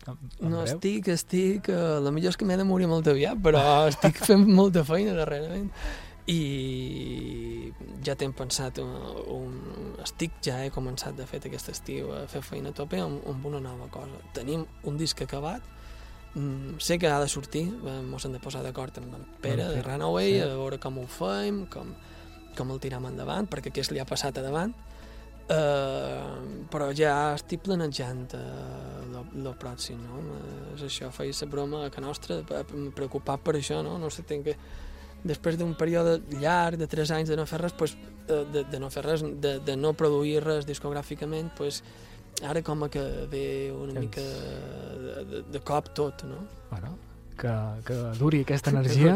En, 0.08 0.18
en 0.40 0.52
No, 0.52 0.64
breu? 0.64 0.66
estic, 0.66 1.08
estic... 1.14 1.70
Uh, 1.70 1.98
la 2.04 2.12
millor 2.16 2.34
és 2.34 2.40
que 2.40 2.48
m'he 2.48 2.58
de 2.60 2.66
morir 2.68 2.90
molt 2.90 3.08
aviat, 3.12 3.40
però 3.44 3.64
estic 3.92 4.20
fent 4.24 4.46
molta 4.48 4.84
feina 4.88 5.16
darrerament. 5.18 5.72
I 6.28 7.72
ja 8.04 8.16
t'hem 8.20 8.34
pensat 8.36 8.82
un, 8.84 8.92
un... 9.32 9.54
Estic, 10.04 10.40
ja 10.44 10.60
he 10.64 10.72
començat, 10.76 11.16
de 11.18 11.26
fet, 11.30 11.48
aquest 11.48 11.72
estiu 11.72 12.12
a 12.16 12.26
fer 12.32 12.42
feina 12.46 12.74
a 12.74 12.76
tope 12.76 13.00
amb, 13.00 13.24
amb 13.32 13.48
una 13.48 13.62
nova 13.64 13.88
cosa. 13.94 14.20
Tenim 14.36 14.66
un 14.88 15.00
disc 15.00 15.22
acabat, 15.24 15.64
mm, 16.36 16.82
sé 16.84 17.00
que 17.00 17.08
ha 17.08 17.20
de 17.24 17.30
sortir, 17.32 17.66
eh, 17.68 18.02
mos 18.04 18.28
hem 18.28 18.36
de 18.36 18.44
posar 18.44 18.64
d'acord 18.66 19.00
amb 19.00 19.16
en 19.16 19.26
Pere, 19.42 19.70
de 19.72 19.82
Runaway, 19.86 20.34
sí. 20.36 20.44
a 20.44 20.52
veure 20.56 20.80
com 20.84 21.00
ho 21.00 21.08
fem, 21.08 21.66
com, 21.72 21.96
com 22.58 22.76
el 22.76 22.84
tiram 22.84 23.08
endavant, 23.08 23.48
perquè 23.48 23.72
què 23.72 23.88
li 23.92 24.04
ha 24.04 24.08
passat 24.10 24.38
a 24.38 24.46
davant. 24.46 24.76
Uh, 25.48 26.66
però 26.68 26.90
ja 26.92 27.14
estic 27.38 27.62
planejant 27.64 28.34
uh, 28.36 29.22
lo 29.40 29.54
pròxim, 29.56 30.02
no? 30.04 30.18
Uh, 30.20 30.74
és 30.76 30.84
això, 30.90 31.08
feia 31.16 31.32
la 31.40 31.48
broma 31.48 31.86
que 31.94 32.04
nostra, 32.04 32.42
preocupat 32.96 33.46
per 33.46 33.56
això, 33.56 33.80
no? 33.86 33.96
No 34.02 34.10
sé, 34.12 34.26
tinc 34.28 34.50
que... 34.50 34.58
Després 35.28 35.56
d'un 35.58 35.72
període 35.74 36.20
llarg, 36.42 36.78
de 36.78 36.86
3 36.88 37.10
anys 37.16 37.32
de 37.32 37.36
no 37.40 37.48
fer 37.50 37.62
res, 37.64 37.74
pues, 37.80 37.96
uh, 38.28 38.44
de, 38.54 38.66
de 38.70 38.80
no 38.80 38.92
fer 38.94 39.06
res, 39.08 39.24
de, 39.24 39.56
de 39.66 39.76
no 39.80 39.94
produir 39.98 40.44
res 40.44 40.68
discogràficament, 40.68 41.50
pues, 41.58 41.80
ara 42.46 42.62
com 42.62 42.84
que 42.92 43.02
ve 43.32 43.46
una 43.74 43.96
Tens- 43.96 44.04
mica 44.04 44.22
de, 44.22 45.24
de, 45.32 45.44
de 45.56 45.64
cop 45.66 45.90
tot, 45.98 46.28
no? 46.28 46.44
Bueno, 46.70 46.94
que, 47.38 47.54
que 47.88 47.98
duri 48.20 48.42
aquesta 48.44 48.72
Que 48.72 48.78
energia, 48.78 49.16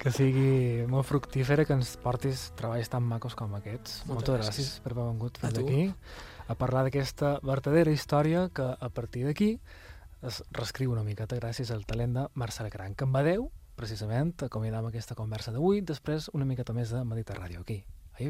que 0.00 0.10
sigui 0.14 0.86
molt 0.88 1.04
fructífera, 1.08 1.64
que 1.68 1.74
ens 1.76 1.96
portis 2.00 2.50
treballs 2.56 2.88
tan 2.92 3.02
macos 3.04 3.34
com 3.36 3.52
aquests. 3.58 4.02
Moltes 4.06 4.14
Moltes 4.14 4.34
gràcies. 4.36 4.56
gràcies 4.56 4.80
per 4.84 4.92
haver 4.94 5.08
vingut 5.12 5.38
A 5.40 5.48
fins 5.48 5.58
tu. 5.58 5.66
aquí 5.66 5.94
a 6.50 6.54
parlar 6.58 6.82
d'aquesta 6.86 7.38
verdadera 7.46 7.92
història 7.94 8.48
que 8.52 8.66
a 8.80 8.88
partir 8.90 9.24
d'aquí 9.26 9.60
es 10.22 10.42
reescriu 10.52 10.92
una 10.92 11.04
miqueta 11.06 11.36
gràcies 11.38 11.70
al 11.70 11.84
talent 11.86 12.14
de 12.16 12.26
Marcel 12.34 12.68
Gran, 12.70 12.94
que 12.94 13.04
amb 13.04 13.16
adeu, 13.16 13.50
precisament, 13.76 14.34
acomiadam 14.44 14.86
aquesta 14.90 15.14
conversa 15.14 15.52
d'avui, 15.54 15.80
després 15.80 16.28
una 16.34 16.44
miqueta 16.44 16.72
més 16.76 16.90
de 16.92 17.04
Mediterràdio 17.04 17.60
aquí, 17.62 17.84
a 18.18 18.22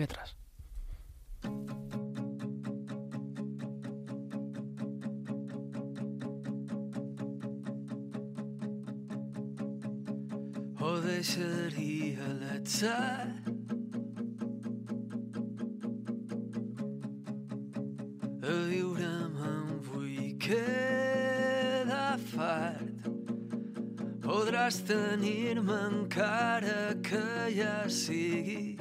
IB3. 10.90 10.96
o 10.96 11.00
deixaria 11.00 12.26
l'atzar 12.40 13.28
a 18.42 18.54
viure 18.70 19.12
me'n 19.36 19.68
vull 19.86 20.24
quedar 20.46 22.16
fart 22.32 23.06
podràs 24.24 24.80
tenir-me 24.88 25.78
encara 25.90 26.82
que 27.06 27.26
ja 27.54 27.76
sigui 27.86 28.74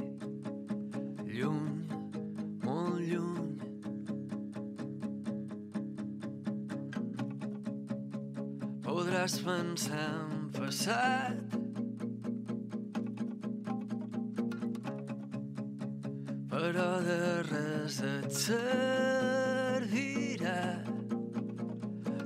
lluny, 1.36 1.86
molt 2.66 3.06
lluny 3.12 3.54
podràs 8.90 9.38
pensar 9.46 10.10
en 10.10 10.50
passat 10.58 11.49
res 17.90 18.02
et 18.06 18.32
servirà 18.38 19.82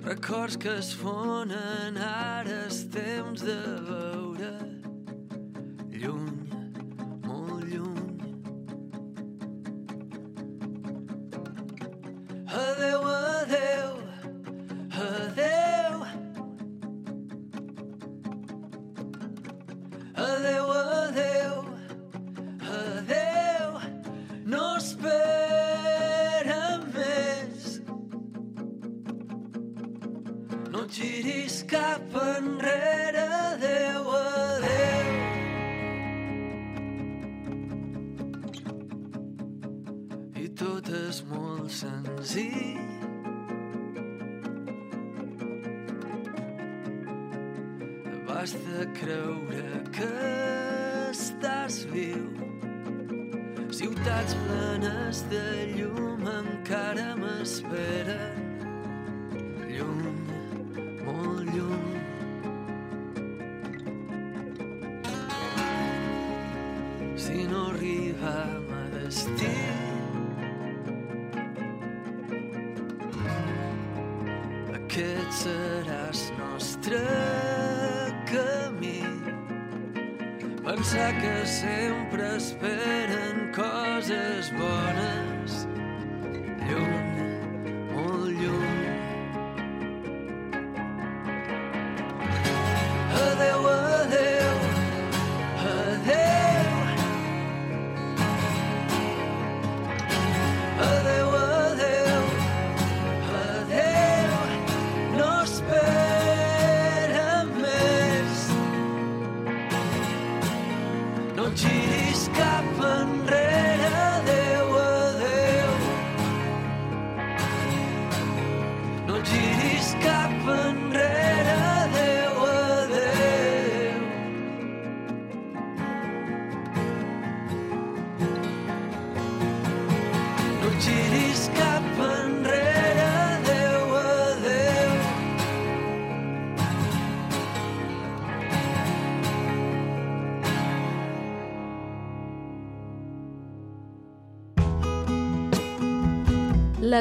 records 0.04 0.58
que 0.58 0.70
es 0.80 0.94
fonen 0.94 1.98
ara 1.98 2.66
és 2.68 2.84
temps 2.92 3.42
de 3.48 3.56
veure 3.88 4.73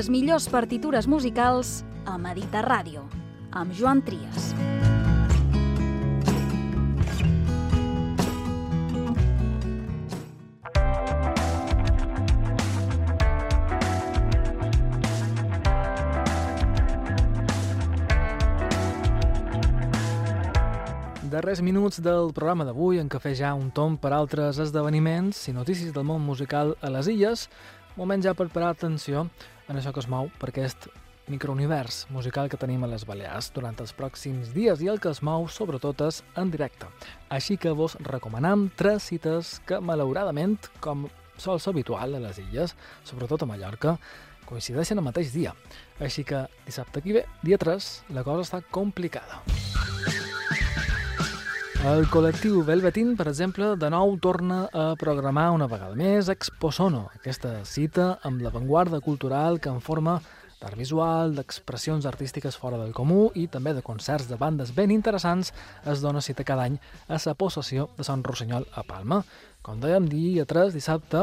Les 0.03 0.09
millors 0.11 0.49
partitures 0.51 1.07
musicals 1.07 1.69
a 2.11 2.17
Medita 2.19 2.59
Ràdio, 2.67 3.05
amb 3.55 3.71
Joan 3.71 4.01
Trias. 4.03 4.49
Darrers 21.31 21.63
minuts 21.63 22.03
del 22.03 22.35
programa 22.35 22.67
d'avui 22.67 22.99
en 22.99 23.07
què 23.07 23.23
fer 23.23 23.37
ja 23.39 23.55
un 23.55 23.71
tom 23.71 23.95
per 23.95 24.11
altres 24.19 24.59
esdeveniments 24.67 25.47
i 25.47 25.55
notícies 25.55 25.95
del 25.95 26.11
món 26.11 26.27
musical 26.27 26.75
a 26.83 26.91
les 26.91 27.07
illes, 27.15 27.47
moment 27.95 28.27
ja 28.27 28.35
per 28.35 28.51
parar 28.51 28.75
atenció 28.75 29.29
en 29.69 29.79
això 29.79 29.93
que 29.93 30.03
es 30.03 30.09
mou 30.11 30.31
per 30.41 30.51
aquest 30.51 30.89
microunivers 31.31 32.07
musical 32.11 32.49
que 32.51 32.59
tenim 32.59 32.83
a 32.83 32.91
les 32.91 33.05
Balears 33.07 33.53
durant 33.55 33.79
els 33.81 33.95
pròxims 33.95 34.51
dies 34.57 34.83
i 34.83 34.91
el 34.91 34.99
que 35.01 35.13
es 35.13 35.23
mou 35.23 35.47
sobretot 35.49 36.03
és 36.09 36.23
en 36.37 36.51
directe. 36.51 36.89
Així 37.31 37.57
que 37.57 37.75
vos 37.77 37.97
recomanam 38.03 38.69
tres 38.77 39.07
cites 39.13 39.61
que 39.67 39.81
malauradament, 39.81 40.59
com 40.81 41.07
sol 41.39 41.61
ser 41.61 41.73
habitual 41.73 42.19
a 42.19 42.23
les 42.27 42.43
illes, 42.43 42.77
sobretot 43.07 43.43
a 43.43 43.49
Mallorca, 43.49 43.97
coincideixen 44.47 44.99
el 44.99 45.07
mateix 45.07 45.33
dia. 45.33 45.55
Així 46.03 46.27
que 46.27 46.45
dissabte 46.67 47.01
aquí 47.01 47.15
ve, 47.17 47.27
dia 47.43 47.59
3, 47.59 47.93
la 48.13 48.27
cosa 48.27 48.45
està 48.49 48.63
complicada. 48.71 49.43
El 51.83 52.05
col·lectiu 52.07 52.61
Velvetín, 52.63 53.17
per 53.19 53.25
exemple, 53.27 53.73
de 53.75 53.89
nou 53.91 54.13
torna 54.23 54.69
a 54.71 54.85
programar 55.01 55.49
una 55.51 55.67
vegada 55.67 55.97
més 55.99 56.29
Exposono, 56.31 57.09
aquesta 57.17 57.57
cita 57.67 58.21
amb 58.23 58.45
l'avantguarda 58.45 59.01
cultural 59.03 59.59
que 59.59 59.73
en 59.73 59.81
forma 59.83 60.21
d'art 60.63 60.79
visual, 60.79 61.35
d'expressions 61.37 62.07
artístiques 62.07 62.57
fora 62.57 62.79
del 62.81 62.95
comú 62.95 63.31
i 63.35 63.49
també 63.51 63.75
de 63.75 63.83
concerts 63.83 64.29
de 64.31 64.39
bandes 64.39 64.73
ben 64.77 64.95
interessants 64.95 65.53
es 65.85 66.03
dona 66.05 66.23
cita 66.23 66.47
cada 66.47 66.69
any 66.71 66.79
a 67.09 67.19
la 67.19 67.35
possessió 67.35 67.89
de 67.99 68.07
Sant 68.07 68.23
Rossinyol 68.25 68.69
a 68.73 68.87
Palma. 68.87 69.23
Com 69.63 69.79
dèiem, 69.79 70.09
dia 70.11 70.43
3, 70.49 70.73
dissabte, 70.75 71.21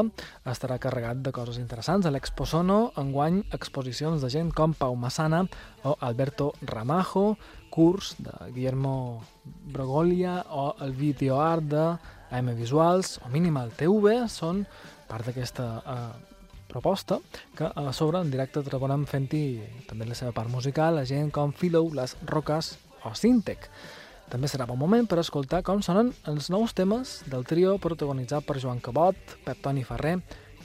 estarà 0.48 0.78
carregat 0.80 1.18
de 1.20 1.32
coses 1.32 1.58
interessants. 1.60 2.06
A 2.08 2.12
l'Exposono, 2.14 2.92
enguany, 3.00 3.42
exposicions 3.52 4.22
de 4.24 4.30
gent 4.32 4.54
com 4.56 4.72
Pau 4.72 4.96
Massana 4.96 5.42
o 5.84 5.92
Alberto 6.00 6.54
Ramajo, 6.62 7.34
curs 7.68 8.14
de 8.18 8.32
Guillermo 8.54 9.22
Brogolia 9.44 10.40
o 10.48 10.72
el 10.80 10.96
videoart 10.96 11.68
de 11.68 11.84
AM 12.30 12.50
Visuals 12.56 13.18
o 13.24 13.28
Minimal 13.28 13.74
TV 13.76 14.24
són 14.30 14.64
part 15.10 15.28
d'aquesta 15.28 15.68
eh, 15.84 16.00
proposta 16.70 17.18
que 17.58 17.66
a 17.68 17.92
sobre 17.92 18.20
en 18.22 18.30
directe 18.30 18.62
trobarem 18.66 19.04
fent-hi 19.10 19.42
també 19.88 20.06
la 20.08 20.18
seva 20.18 20.32
part 20.36 20.50
musical 20.52 21.00
a 21.00 21.06
gent 21.08 21.32
com 21.34 21.52
Philo, 21.52 21.82
Les 21.94 22.16
Roques 22.30 22.76
o 23.04 23.12
Sintec. 23.18 23.66
També 24.30 24.46
serà 24.46 24.66
bon 24.70 24.78
moment 24.78 25.08
per 25.10 25.18
escoltar 25.18 25.64
com 25.66 25.82
sonen 25.82 26.12
els 26.30 26.52
nous 26.54 26.74
temes 26.78 27.16
del 27.26 27.42
trio 27.50 27.74
protagonitzat 27.82 28.46
per 28.46 28.60
Joan 28.62 28.78
Cabot, 28.78 29.18
Pep 29.44 29.58
Toni 29.64 29.82
Ferrer 29.82 30.20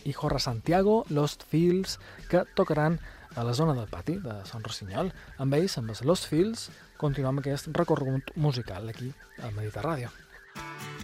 i 0.05 0.13
Jorge 0.13 0.39
Santiago, 0.43 0.99
Lost 1.09 1.47
Fields, 1.49 1.97
que 2.29 2.45
tocaran 2.55 2.99
a 3.35 3.43
la 3.43 3.55
zona 3.57 3.73
del 3.73 3.89
pati 3.89 4.19
de 4.21 4.37
Sant 4.45 4.63
Rossinyol. 4.63 5.09
Amb 5.41 5.57
ells, 5.57 5.79
amb 5.81 5.89
els 5.91 6.05
Lost 6.05 6.29
Fields, 6.29 6.69
continuem 7.01 7.41
aquest 7.41 7.73
recorregut 7.73 8.35
musical 8.37 8.93
aquí 8.93 9.09
al 9.41 9.57
Mediterràdio. 9.57 10.13
Desconnexió 10.55 10.94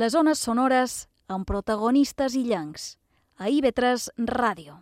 Les 0.00 0.14
zones 0.14 0.40
sonores 0.40 0.92
amb 1.28 1.44
protagonistes 1.44 2.32
illencs. 2.38 2.84
A 3.36 3.50
IB3 3.52 4.06
Ràdio. 4.30 4.78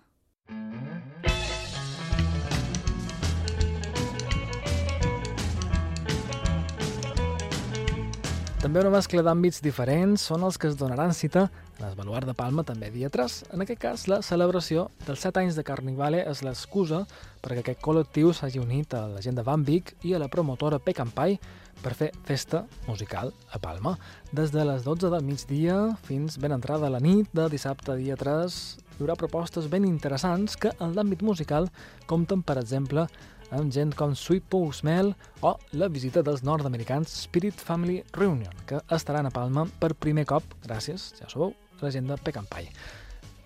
També 8.63 8.85
una 8.85 8.93
mescla 8.95 9.25
d'àmbits 9.27 9.59
diferents 9.65 10.29
són 10.31 10.47
els 10.47 10.61
que 10.61 10.71
es 10.71 10.79
donaran 10.79 11.11
cita 11.11 11.49
en 11.79 11.87
el 11.87 12.27
de 12.27 12.35
Palma 12.35 12.65
també 12.67 12.91
dia 12.91 13.09
3. 13.09 13.53
En 13.55 13.63
aquest 13.63 13.81
cas, 13.81 14.07
la 14.11 14.19
celebració 14.23 14.89
dels 15.07 15.21
7 15.23 15.41
anys 15.45 15.55
de 15.55 15.63
Carnivale 15.63 16.25
és 16.27 16.43
l'excusa 16.43 17.05
perquè 17.43 17.63
aquest 17.63 17.81
col·lectiu 17.85 18.33
s'hagi 18.35 18.59
unit 18.59 18.95
a 18.95 19.07
la 19.07 19.23
gent 19.23 19.39
de 19.39 19.45
Van 19.47 19.63
Vic 19.63 19.95
i 20.03 20.15
a 20.15 20.19
la 20.19 20.29
promotora 20.29 20.81
Pecampai 20.83 21.39
per 21.79 21.95
fer 21.95 22.11
festa 22.27 22.65
musical 22.89 23.33
a 23.55 23.61
Palma. 23.63 23.95
Des 24.33 24.51
de 24.51 24.65
les 24.67 24.83
12 24.83 25.11
del 25.15 25.25
migdia 25.25 25.79
fins 26.09 26.39
ben 26.43 26.53
entrada 26.53 26.91
la 26.91 27.01
nit 27.01 27.31
de 27.33 27.47
dissabte 27.49 27.95
dia 27.97 28.19
3 28.19 28.59
hi 28.99 29.05
haurà 29.05 29.15
propostes 29.15 29.71
ben 29.71 29.85
interessants 29.87 30.57
que 30.59 30.73
en 30.83 30.97
l'àmbit 30.97 31.23
musical 31.23 31.71
compten, 32.11 32.43
per 32.43 32.59
exemple, 32.59 33.07
amb 33.55 33.71
gent 33.73 33.95
com 33.97 34.17
Sweet 34.19 34.51
Paul 34.51 34.73
Smell 34.75 35.15
o 35.47 35.55
la 35.79 35.89
visita 35.89 36.25
dels 36.27 36.43
nord-americans 36.43 37.15
Spirit 37.23 37.55
Family 37.55 38.03
Reunion, 38.13 38.53
que 38.67 38.83
estaran 38.91 39.31
a 39.31 39.33
Palma 39.33 39.69
per 39.79 39.95
primer 39.95 40.27
cop, 40.27 40.43
gràcies, 40.67 41.13
ja 41.21 41.31
sabeu, 41.31 41.55
la 41.83 41.91
gent 41.91 42.09
de. 42.09 42.19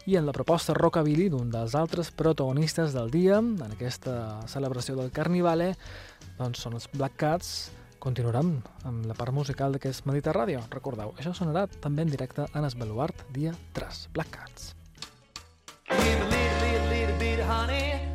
I 0.06 0.16
en 0.16 0.26
la 0.26 0.32
proposta 0.32 0.74
Rockabilly 0.74 1.28
d'un 1.30 1.50
dels 1.50 1.76
altres 1.78 2.10
protagonistes 2.10 2.92
del 2.92 3.10
dia, 3.10 3.38
en 3.38 3.70
aquesta 3.70 4.40
celebració 4.50 4.96
del 4.98 5.12
Carnivale, 5.14 5.76
doncs 6.38 6.64
són 6.64 6.74
els 6.74 6.88
Black 6.92 7.16
Cats, 7.16 7.70
continuarem 8.02 8.56
amb 8.88 9.06
la 9.06 9.14
part 9.14 9.32
musical 9.32 9.72
d'aquest 9.76 10.08
Mediterràdio. 10.10 10.64
Recordeu, 10.74 11.14
això 11.18 11.34
sonarà 11.38 11.68
també 11.70 12.02
en 12.02 12.10
directe 12.10 12.48
en 12.50 12.66
Esbaluart, 12.66 13.28
dia 13.30 13.54
3, 13.78 14.08
Black 14.12 14.34
Cats. 14.34 14.74
Give 15.88 16.18
a 16.18 16.30
little, 16.30 16.66
little, 16.66 16.88
little 16.90 17.18
bit 17.18 17.38
of 17.38 17.46
honey. 17.46 18.11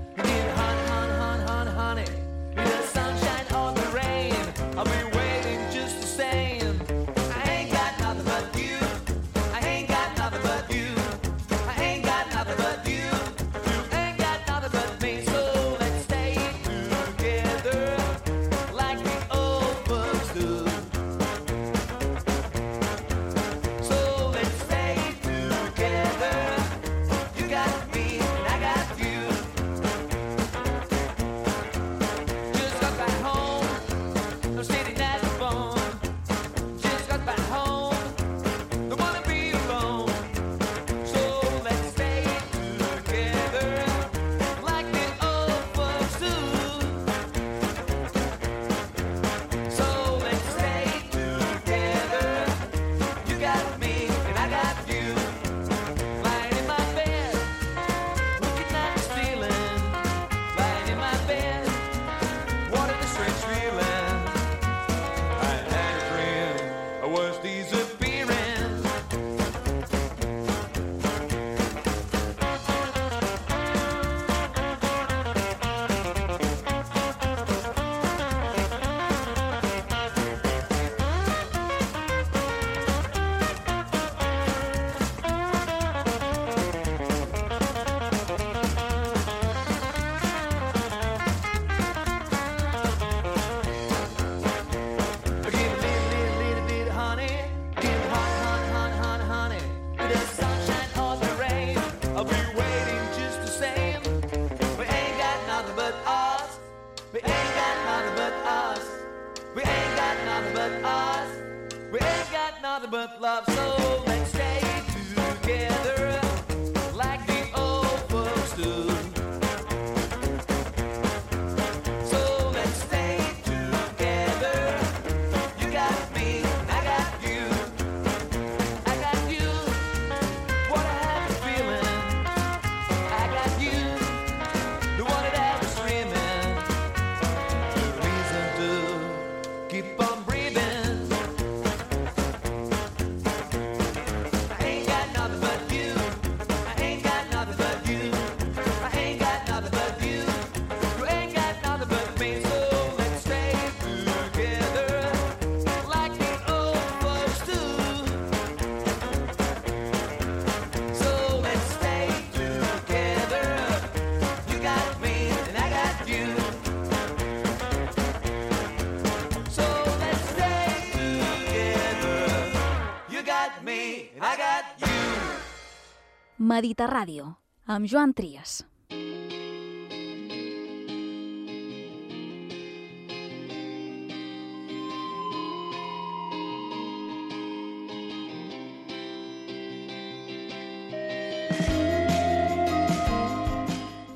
Mediterràdio, 176.57 177.35
amb 177.69 177.85
Joan 177.85 178.15
Trias. 178.17 178.63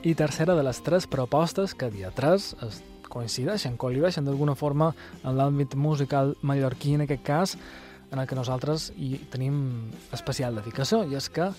I 0.02 0.16
tercera 0.18 0.56
de 0.58 0.64
les 0.66 0.82
tres 0.82 1.06
propostes 1.06 1.76
que 1.76 1.92
dia 1.94 2.10
3 2.10 2.48
es 2.66 2.80
coincideixen, 3.06 3.78
col·lideixen 3.78 4.26
d'alguna 4.26 4.56
forma 4.58 4.96
en 5.22 5.38
l'àmbit 5.38 5.76
musical 5.78 6.34
mallorquí, 6.42 6.96
en 6.98 7.06
aquest 7.06 7.22
cas, 7.28 7.54
en 8.10 8.18
el 8.18 8.26
que 8.26 8.40
nosaltres 8.40 8.90
hi 8.98 9.20
tenim 9.30 9.92
especial 10.10 10.58
dedicació, 10.58 11.04
i 11.06 11.20
és 11.22 11.30
que 11.30 11.52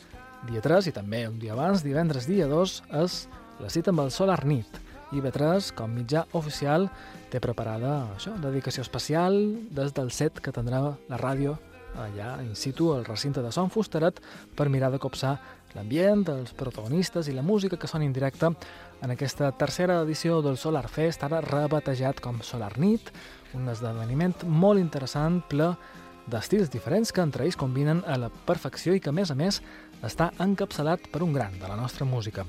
dia 0.48 0.62
3 0.62 0.88
i 0.90 0.94
també 0.94 1.26
un 1.28 1.38
dia 1.38 1.54
abans, 1.54 1.84
divendres 1.84 2.26
dia 2.26 2.48
2, 2.50 2.76
és 3.02 3.18
la 3.62 3.70
cita 3.70 3.92
amb 3.92 4.02
el 4.02 4.10
Solar 4.10 4.42
Nit. 4.46 4.80
I 5.12 5.20
B3, 5.20 5.74
com 5.76 5.92
mitjà 5.92 6.24
oficial, 6.32 6.86
té 7.30 7.40
preparada 7.40 8.14
això, 8.14 8.32
dedicació 8.40 8.80
especial 8.80 9.36
des 9.70 9.92
del 9.92 10.10
set 10.10 10.40
que 10.40 10.54
tindrà 10.56 10.80
la 10.88 11.20
ràdio 11.20 11.58
allà 12.00 12.38
in 12.40 12.54
situ 12.56 12.94
al 12.94 13.04
recinte 13.04 13.42
de 13.44 13.50
Son 13.52 13.68
Fusterat 13.70 14.22
per 14.56 14.70
mirar 14.72 14.90
de 14.90 14.98
copsar 14.98 15.34
l'ambient, 15.76 16.24
els 16.32 16.52
protagonistes 16.56 17.28
i 17.28 17.36
la 17.36 17.44
música 17.44 17.76
que 17.76 17.88
són 17.88 18.04
en 18.04 18.12
directe 18.12 18.48
en 18.48 19.12
aquesta 19.12 19.50
tercera 19.52 20.00
edició 20.02 20.40
del 20.44 20.56
Solar 20.56 20.86
Fest, 20.88 21.24
ara 21.24 21.42
rebatejat 21.44 22.20
com 22.24 22.40
Solar 22.40 22.78
Nit, 22.80 23.12
un 23.52 23.68
esdeveniment 23.68 24.34
molt 24.48 24.80
interessant, 24.80 25.42
ple 25.48 25.74
d'estils 26.30 26.70
diferents 26.70 27.10
que 27.12 27.20
entre 27.20 27.44
ells 27.44 27.58
combinen 27.58 28.04
a 28.06 28.16
la 28.16 28.30
perfecció 28.30 28.94
i 28.94 29.00
que, 29.00 29.10
a 29.10 29.16
més 29.16 29.32
a 29.32 29.36
més, 29.36 29.60
està 30.02 30.32
encapçalat 30.42 31.06
per 31.12 31.22
un 31.22 31.32
gran 31.32 31.54
de 31.60 31.68
la 31.70 31.76
nostra 31.78 32.04
música. 32.04 32.44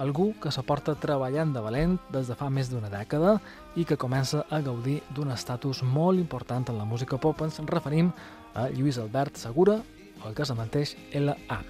Algú 0.00 0.32
que 0.40 0.52
s'aporta 0.52 0.96
treballant 0.96 1.52
de 1.52 1.62
valent 1.64 1.98
des 2.12 2.30
de 2.30 2.36
fa 2.38 2.48
més 2.50 2.70
d'una 2.72 2.90
dècada 2.92 3.36
i 3.76 3.84
que 3.84 4.00
comença 4.00 4.44
a 4.50 4.60
gaudir 4.64 5.00
d'un 5.14 5.30
estatus 5.30 5.82
molt 5.84 6.18
important 6.18 6.64
en 6.72 6.80
la 6.80 6.88
música 6.88 7.20
pop. 7.20 7.44
Ens 7.44 7.60
referim 7.68 8.10
a 8.54 8.68
Lluís 8.72 8.98
Albert 8.98 9.36
Segura, 9.36 9.82
el 10.24 10.34
que 10.34 10.46
se 10.48 10.56
menteix 10.56 10.96
L.A. 11.12 11.60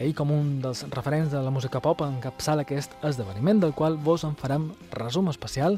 Ell, 0.00 0.14
com 0.16 0.30
un 0.32 0.60
dels 0.64 0.86
referents 0.90 1.30
de 1.30 1.40
la 1.44 1.52
música 1.52 1.80
pop, 1.84 2.02
encapçala 2.02 2.64
aquest 2.64 2.94
esdeveniment 3.04 3.60
del 3.60 3.74
qual 3.76 3.98
vos 4.00 4.24
en 4.24 4.34
farem 4.34 4.70
resum 4.96 5.28
especial 5.28 5.76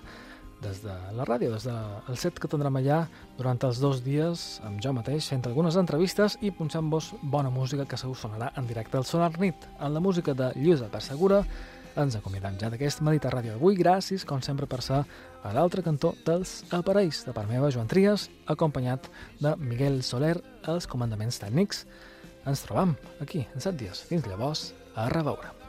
des 0.63 0.81
de 0.85 0.95
la 1.17 1.27
ràdio, 1.27 1.51
des 1.53 1.67
del 1.67 2.17
set 2.17 2.39
que 2.41 2.49
tindrem 2.49 2.79
allà 2.79 3.03
durant 3.39 3.59
els 3.67 3.81
dos 3.83 4.01
dies 4.05 4.61
amb 4.67 4.81
jo 4.83 4.95
mateix 4.95 5.29
fent 5.33 5.45
algunes 5.49 5.77
entrevistes 5.81 6.39
i 6.41 6.53
punxant-vos 6.55 7.13
bona 7.23 7.51
música 7.51 7.87
que 7.89 7.99
se 7.99 8.09
us 8.09 8.23
sonarà 8.23 8.53
en 8.57 8.67
directe 8.71 8.97
al 8.97 9.05
Sonar 9.05 9.35
Nit. 9.41 9.67
En 9.81 9.95
la 9.95 10.01
música 10.01 10.35
de 10.35 10.53
Lluís 10.57 10.81
Albert 10.81 11.11
Segura 11.11 11.43
ens 11.97 12.17
acomiadem 12.17 12.57
ja 12.61 12.71
d'aquest 12.73 13.03
Mediterràdio 13.05 13.57
d'avui. 13.57 13.77
Gràcies, 13.77 14.25
com 14.25 14.41
sempre, 14.41 14.67
per 14.67 14.81
ser 14.85 15.03
a 15.43 15.53
l'altre 15.53 15.85
cantó 15.85 16.15
dels 16.27 16.63
aparells. 16.73 17.25
De 17.27 17.35
part 17.37 17.51
meva, 17.51 17.71
Joan 17.75 17.91
Trias, 17.91 18.29
acompanyat 18.47 19.11
de 19.43 19.57
Miguel 19.61 20.03
Soler, 20.07 20.39
els 20.69 20.89
comandaments 20.89 21.43
tècnics. 21.43 21.85
Ens 22.47 22.65
trobam 22.67 22.97
aquí 23.21 23.47
en 23.53 23.61
set 23.61 23.77
dies. 23.79 24.07
Fins 24.09 24.27
llavors, 24.31 24.71
a 24.97 25.09
reveure. 25.13 25.62